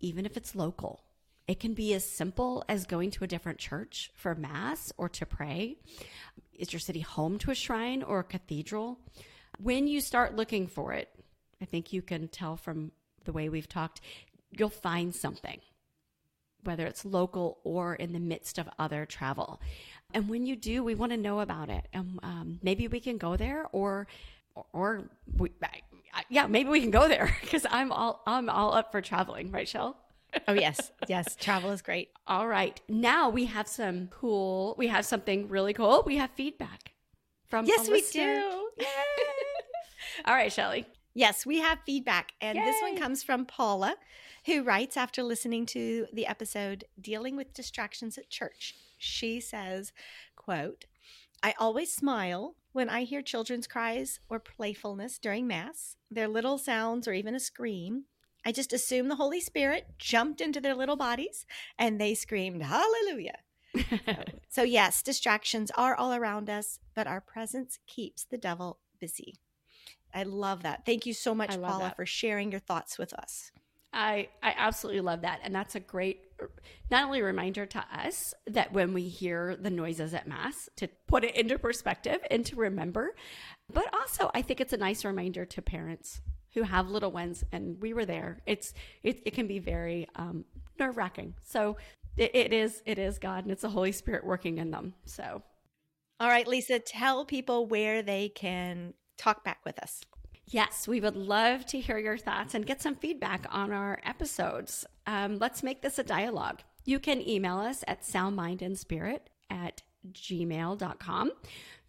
even 0.01 0.27
if 0.27 0.37
it's 0.37 0.55
local. 0.55 1.05
It 1.49 1.61
can 1.61 1.73
be 1.73 1.95
as 1.95 2.05
simple 2.05 2.63
as 2.69 2.85
going 2.87 3.11
to 3.13 3.25
a 3.25 3.27
different 3.27 3.59
church 3.59 4.11
for 4.15 4.35
mass 4.35 4.93
or 4.99 5.09
to 5.09 5.25
pray. 5.25 5.79
Is 6.59 6.73
your 6.73 6.81
city 6.81 7.01
home 7.01 7.39
to 7.39 7.51
a 7.51 7.55
shrine 7.55 8.03
or 8.03 8.21
a 8.21 8.25
cathedral? 8.25 8.99
When 9.59 9.89
you 9.89 10.03
start 10.03 10.37
looking 10.37 10.67
for 10.67 10.93
it, 10.93 11.09
I 11.61 11.65
think 11.65 11.93
you 11.93 12.03
can 12.03 12.29
tell 12.29 12.57
from 12.57 12.93
the 13.25 13.33
way 13.33 13.49
we've 13.49 13.69
talked, 13.69 14.03
you'll 14.51 14.69
find 14.69 15.15
something, 15.15 15.61
whether 16.65 16.87
it's 16.87 17.05
local 17.05 17.59
or 17.65 17.95
in 17.95 18.13
the 18.13 18.21
midst 18.21 18.59
of 18.59 18.69
other 18.79 19.07
travel. 19.07 19.61
And 20.13 20.29
when 20.29 20.45
you 20.47 20.55
do, 20.55 20.85
we 20.85 20.95
want 20.95 21.13
to 21.13 21.19
know 21.19 21.41
about 21.41 21.71
it. 21.71 21.87
And 21.95 22.21
um, 22.23 22.59
maybe 22.63 22.89
we 22.89 23.01
can 23.01 23.17
go 23.17 23.37
there 23.37 23.67
or, 23.73 24.07
or 24.73 25.05
we, 25.37 25.51
I- 25.63 26.25
yeah, 26.29 26.47
maybe 26.47 26.69
we 26.69 26.81
can 26.81 26.91
go 26.91 27.09
there 27.09 27.35
because 27.41 27.65
I'm 27.71 27.91
all, 27.91 28.23
I'm 28.27 28.51
all 28.51 28.75
up 28.75 28.93
for 28.93 29.01
traveling, 29.01 29.51
right, 29.51 29.67
Shell? 29.69 29.97
Oh 30.49 30.53
yes, 30.53 30.93
yes, 31.09 31.37
travel 31.37 31.71
is 31.71 31.83
great. 31.83 32.11
All 32.27 32.47
right. 32.47 32.81
Now 32.89 33.29
we 33.31 33.47
have 33.47 33.69
some 33.69 34.09
cool, 34.09 34.75
we 34.79 34.89
have 34.89 35.05
something 35.05 35.49
really 35.49 35.73
cool. 35.73 36.03
We 36.07 36.17
have 36.17 36.31
feedback 36.31 36.93
from 37.47 37.67
Yes, 37.67 37.89
we 37.89 38.03
do. 38.03 38.71
Yay. 38.79 38.87
All 40.25 40.35
right, 40.35 40.53
Shelly. 40.53 40.87
Yes, 41.15 41.45
we 41.45 41.59
have 41.59 41.79
feedback. 41.85 42.33
And 42.41 42.59
this 42.59 42.81
one 42.81 42.97
comes 42.97 43.23
from 43.23 43.45
Paula, 43.47 43.97
who 44.47 44.63
writes 44.63 44.97
after 44.97 45.23
listening 45.23 45.67
to 45.67 46.07
the 46.13 46.27
episode 46.27 46.85
Dealing 47.01 47.37
with 47.37 47.55
Distractions 47.55 48.19
at 48.19 48.31
Church. 48.31 48.75
She 48.99 49.41
says, 49.41 49.93
quote, 50.37 50.85
I 51.43 51.55
always 51.59 51.93
smile 51.93 52.55
when 52.73 52.89
I 52.89 53.05
hear 53.05 53.23
children's 53.23 53.67
cries 53.67 54.21
or 54.29 54.39
playfulness 54.39 55.19
during 55.19 55.47
Mass, 55.47 55.97
their 56.11 56.29
little 56.29 56.59
sounds 56.59 57.09
or 57.09 57.13
even 57.13 57.35
a 57.35 57.41
scream. 57.41 58.05
I 58.49 58.51
just 58.51 58.73
assume 58.73 59.09
the 59.09 59.17
Holy 59.17 59.41
Spirit 59.41 59.89
jumped 59.99 60.41
into 60.41 60.59
their 60.59 60.75
little 60.75 60.97
bodies 60.97 61.45
and 61.79 62.01
they 62.01 62.15
screamed, 62.15 62.63
Hallelujah. 62.63 63.41
So, 64.49 64.63
yes, 64.63 65.03
distractions 65.03 65.71
are 65.77 65.95
all 65.95 66.15
around 66.15 66.49
us, 66.49 66.79
but 66.95 67.07
our 67.07 67.21
presence 67.21 67.79
keeps 67.87 68.25
the 68.25 68.39
devil 68.39 68.79
busy. 68.99 69.35
I 70.15 70.23
love 70.23 70.63
that. 70.63 70.87
Thank 70.87 71.05
you 71.05 71.13
so 71.13 71.35
much, 71.35 71.51
Paula, 71.61 71.85
that. 71.85 71.97
for 71.97 72.07
sharing 72.07 72.51
your 72.51 72.61
thoughts 72.61 72.99
with 72.99 73.13
us. 73.13 73.53
I 73.93 74.31
I 74.43 74.55
absolutely 74.57 75.03
love 75.03 75.21
that, 75.21 75.41
and 75.45 75.55
that's 75.55 75.75
a 75.75 75.81
great, 75.81 76.23
uh, 76.43 76.47
not 76.91 77.05
only 77.05 77.21
reminder 77.21 77.67
to 77.67 77.85
us 77.93 78.33
that 78.47 78.73
when 78.73 78.95
we 78.95 79.09
hear 79.09 79.57
the 79.57 79.71
noises 79.71 80.15
at 80.15 80.27
mass, 80.27 80.71
to 80.77 80.89
put 81.07 81.23
it 81.23 81.37
into 81.37 81.59
perspective 81.59 82.21
and 82.31 82.47
to 82.47 82.57
remember, 82.57 83.15
but 83.71 83.93
also 83.93 84.31
I 84.33 84.41
think 84.41 84.63
it's 84.63 84.73
a 84.73 84.79
nice 84.79 85.05
reminder 85.05 85.45
to 85.45 85.61
parents 85.61 86.23
who 86.59 86.65
have 86.65 86.89
little 86.89 87.11
ones, 87.13 87.45
and 87.53 87.81
we 87.81 87.93
were 87.95 88.05
there. 88.07 88.41
It's 88.47 88.75
it 89.03 89.23
it 89.27 89.33
can 89.35 89.47
be 89.47 89.59
very 89.59 90.09
um, 90.17 90.45
nerve 90.79 90.97
wracking. 90.97 91.35
So 91.45 91.77
it, 92.17 92.33
it 92.35 92.53
is 92.53 92.83
it 92.87 92.99
is 92.99 93.19
God, 93.19 93.45
and 93.45 93.53
it's 93.53 93.63
the 93.63 93.71
Holy 93.71 93.93
Spirit 93.93 94.25
working 94.25 94.59
in 94.59 94.71
them. 94.71 94.95
So 95.07 95.43
All 96.21 96.29
right, 96.29 96.49
Lisa, 96.49 96.79
tell 96.81 97.25
people 97.25 97.67
where 97.67 98.03
they 98.03 98.29
can 98.31 98.95
talk 99.19 99.45
back 99.45 99.61
with 99.65 99.79
us. 99.83 100.03
Yes, 100.47 100.89
we 100.89 101.01
would 101.01 101.17
love 101.17 101.67
to 101.67 101.81
hear 101.81 101.99
your 101.99 102.17
thoughts 102.19 102.55
and 102.55 102.67
get 102.67 102.83
some 102.83 102.95
feedback 102.95 103.47
on 103.51 103.73
our 103.73 104.01
episodes. 104.05 104.87
Um, 105.07 105.39
let's 105.39 105.63
make 105.63 105.83
this 105.83 105.99
a 105.99 106.03
dialogue. 106.03 106.63
You 106.87 106.99
can 106.99 107.27
email 107.29 107.59
us 107.59 107.85
at 107.87 108.03
soundmindandspirit 108.03 109.21
at 109.51 109.83
gmail.com. 110.13 111.33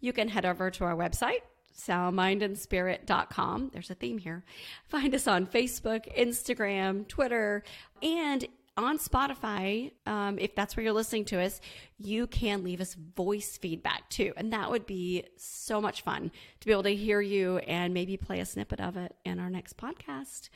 You 0.00 0.12
can 0.12 0.28
head 0.28 0.46
over 0.46 0.70
to 0.70 0.84
our 0.84 0.94
website, 0.94 1.40
soundmindandspirit.com. 1.86 3.70
There's 3.72 3.90
a 3.90 3.94
theme 3.94 4.18
here. 4.18 4.44
Find 4.86 5.14
us 5.14 5.26
on 5.26 5.46
Facebook, 5.46 6.14
Instagram, 6.16 7.06
Twitter, 7.08 7.62
and 8.02 8.46
on 8.76 8.98
Spotify, 8.98 9.92
um, 10.06 10.38
if 10.38 10.54
that's 10.54 10.76
where 10.76 10.84
you're 10.84 10.92
listening 10.92 11.24
to 11.26 11.40
us, 11.40 11.60
you 11.98 12.26
can 12.26 12.64
leave 12.64 12.80
us 12.80 12.94
voice 12.94 13.58
feedback 13.58 14.08
too. 14.08 14.32
And 14.36 14.52
that 14.52 14.70
would 14.70 14.86
be 14.86 15.24
so 15.36 15.80
much 15.80 16.02
fun 16.02 16.30
to 16.60 16.66
be 16.66 16.72
able 16.72 16.84
to 16.84 16.94
hear 16.94 17.20
you 17.20 17.58
and 17.58 17.92
maybe 17.92 18.16
play 18.16 18.40
a 18.40 18.46
snippet 18.46 18.80
of 18.80 18.96
it 18.96 19.14
in 19.24 19.38
our 19.38 19.50
next 19.50 19.76
podcast. 19.76 20.48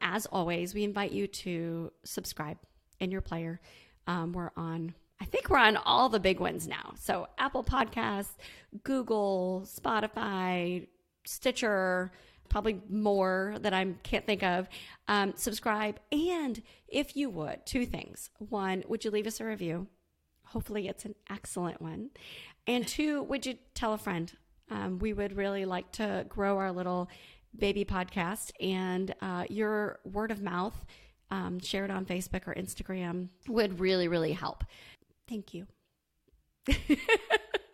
As 0.00 0.26
always, 0.26 0.74
we 0.74 0.84
invite 0.84 1.12
you 1.12 1.26
to 1.28 1.92
subscribe 2.04 2.58
in 3.00 3.10
your 3.10 3.20
player. 3.20 3.60
Um, 4.06 4.32
we're 4.32 4.50
on, 4.56 4.94
I 5.22 5.24
think 5.24 5.48
we're 5.48 5.58
on 5.58 5.76
all 5.76 6.08
the 6.08 6.18
big 6.18 6.40
ones 6.40 6.66
now. 6.66 6.94
So 6.98 7.28
Apple 7.38 7.62
Podcasts, 7.62 8.34
Google, 8.82 9.62
Spotify, 9.64 10.88
Stitcher, 11.24 12.10
probably 12.48 12.80
more 12.88 13.54
that 13.60 13.72
I 13.72 13.86
can't 14.02 14.26
think 14.26 14.42
of. 14.42 14.68
Um, 15.06 15.34
subscribe. 15.36 16.00
And 16.10 16.60
if 16.88 17.16
you 17.16 17.30
would, 17.30 17.64
two 17.64 17.86
things. 17.86 18.30
One, 18.38 18.82
would 18.88 19.04
you 19.04 19.12
leave 19.12 19.28
us 19.28 19.40
a 19.40 19.44
review? 19.44 19.86
Hopefully, 20.46 20.88
it's 20.88 21.04
an 21.04 21.14
excellent 21.30 21.80
one. 21.80 22.10
And 22.66 22.86
two, 22.86 23.22
would 23.22 23.46
you 23.46 23.54
tell 23.74 23.92
a 23.92 23.98
friend? 23.98 24.32
Um, 24.70 24.98
we 24.98 25.12
would 25.12 25.36
really 25.36 25.64
like 25.64 25.92
to 25.92 26.26
grow 26.28 26.58
our 26.58 26.72
little 26.72 27.08
baby 27.56 27.84
podcast, 27.84 28.50
and 28.60 29.14
uh, 29.22 29.44
your 29.48 30.00
word 30.04 30.32
of 30.32 30.42
mouth, 30.42 30.84
um, 31.30 31.60
share 31.60 31.84
it 31.84 31.90
on 31.90 32.04
Facebook 32.04 32.46
or 32.46 32.54
Instagram, 32.54 33.28
would 33.48 33.78
really, 33.78 34.08
really 34.08 34.32
help. 34.32 34.64
Thank 35.32 35.54
you. 35.54 35.66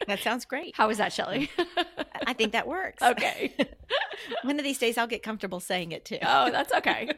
that 0.07 0.21
sounds 0.21 0.45
great. 0.45 0.77
How 0.77 0.87
was 0.87 0.99
that, 0.99 1.13
Shelly? 1.13 1.51
I 2.25 2.33
think 2.33 2.53
that 2.53 2.69
works. 2.69 3.03
Okay. 3.03 3.53
One 4.45 4.61
of 4.61 4.65
these 4.65 4.79
days, 4.79 4.97
I'll 4.97 5.09
get 5.09 5.25
comfortable 5.25 5.59
saying 5.59 5.91
it 5.91 6.05
too. 6.05 6.21
Oh, 6.23 6.53
that's 6.53 6.73
okay. 6.73 7.11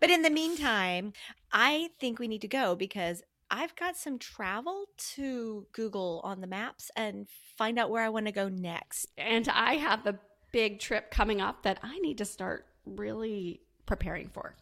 but 0.00 0.10
in 0.10 0.22
the 0.22 0.30
meantime, 0.30 1.12
I 1.52 1.90
think 2.00 2.18
we 2.18 2.26
need 2.26 2.40
to 2.40 2.48
go 2.48 2.74
because 2.74 3.22
I've 3.48 3.76
got 3.76 3.96
some 3.96 4.18
travel 4.18 4.86
to 5.14 5.68
Google 5.72 6.20
on 6.24 6.40
the 6.40 6.48
maps 6.48 6.90
and 6.96 7.28
find 7.56 7.78
out 7.78 7.90
where 7.90 8.02
I 8.02 8.08
want 8.08 8.26
to 8.26 8.32
go 8.32 8.48
next. 8.48 9.06
And 9.16 9.48
I 9.48 9.74
have 9.74 10.04
a 10.04 10.18
big 10.50 10.80
trip 10.80 11.12
coming 11.12 11.40
up 11.40 11.62
that 11.62 11.78
I 11.84 11.96
need 12.00 12.18
to 12.18 12.24
start 12.24 12.66
really 12.84 13.60
preparing 13.86 14.30
for. 14.30 14.56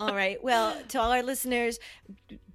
All 0.00 0.14
right. 0.14 0.42
Well, 0.42 0.76
to 0.88 1.00
all 1.00 1.12
our 1.12 1.22
listeners, 1.22 1.78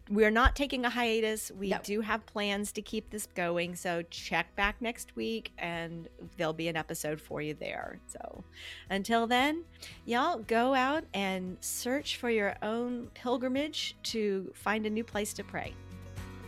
we're 0.09 0.31
not 0.31 0.55
taking 0.57 0.83
a 0.83 0.89
hiatus. 0.89 1.51
We 1.51 1.69
No. 1.69 1.79
do 1.83 2.01
have 2.01 2.25
plans 2.25 2.73
to 2.73 2.81
keep 2.81 3.09
this 3.11 3.27
going. 3.27 3.75
So 3.75 4.01
check 4.03 4.53
back 4.57 4.81
next 4.81 5.15
week 5.15 5.53
and 5.57 6.09
there'll 6.35 6.51
be 6.51 6.67
an 6.67 6.75
episode 6.75 7.21
for 7.21 7.41
you 7.41 7.53
there. 7.53 7.97
So 8.07 8.43
until 8.89 9.25
then, 9.25 9.63
y'all 10.05 10.39
go 10.39 10.73
out 10.73 11.05
and 11.13 11.57
search 11.61 12.17
for 12.17 12.29
your 12.29 12.57
own 12.61 13.07
pilgrimage 13.13 13.95
to 14.03 14.51
find 14.53 14.85
a 14.85 14.89
new 14.89 15.03
place 15.05 15.31
to 15.33 15.43
pray. 15.45 15.73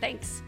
Thanks. 0.00 0.42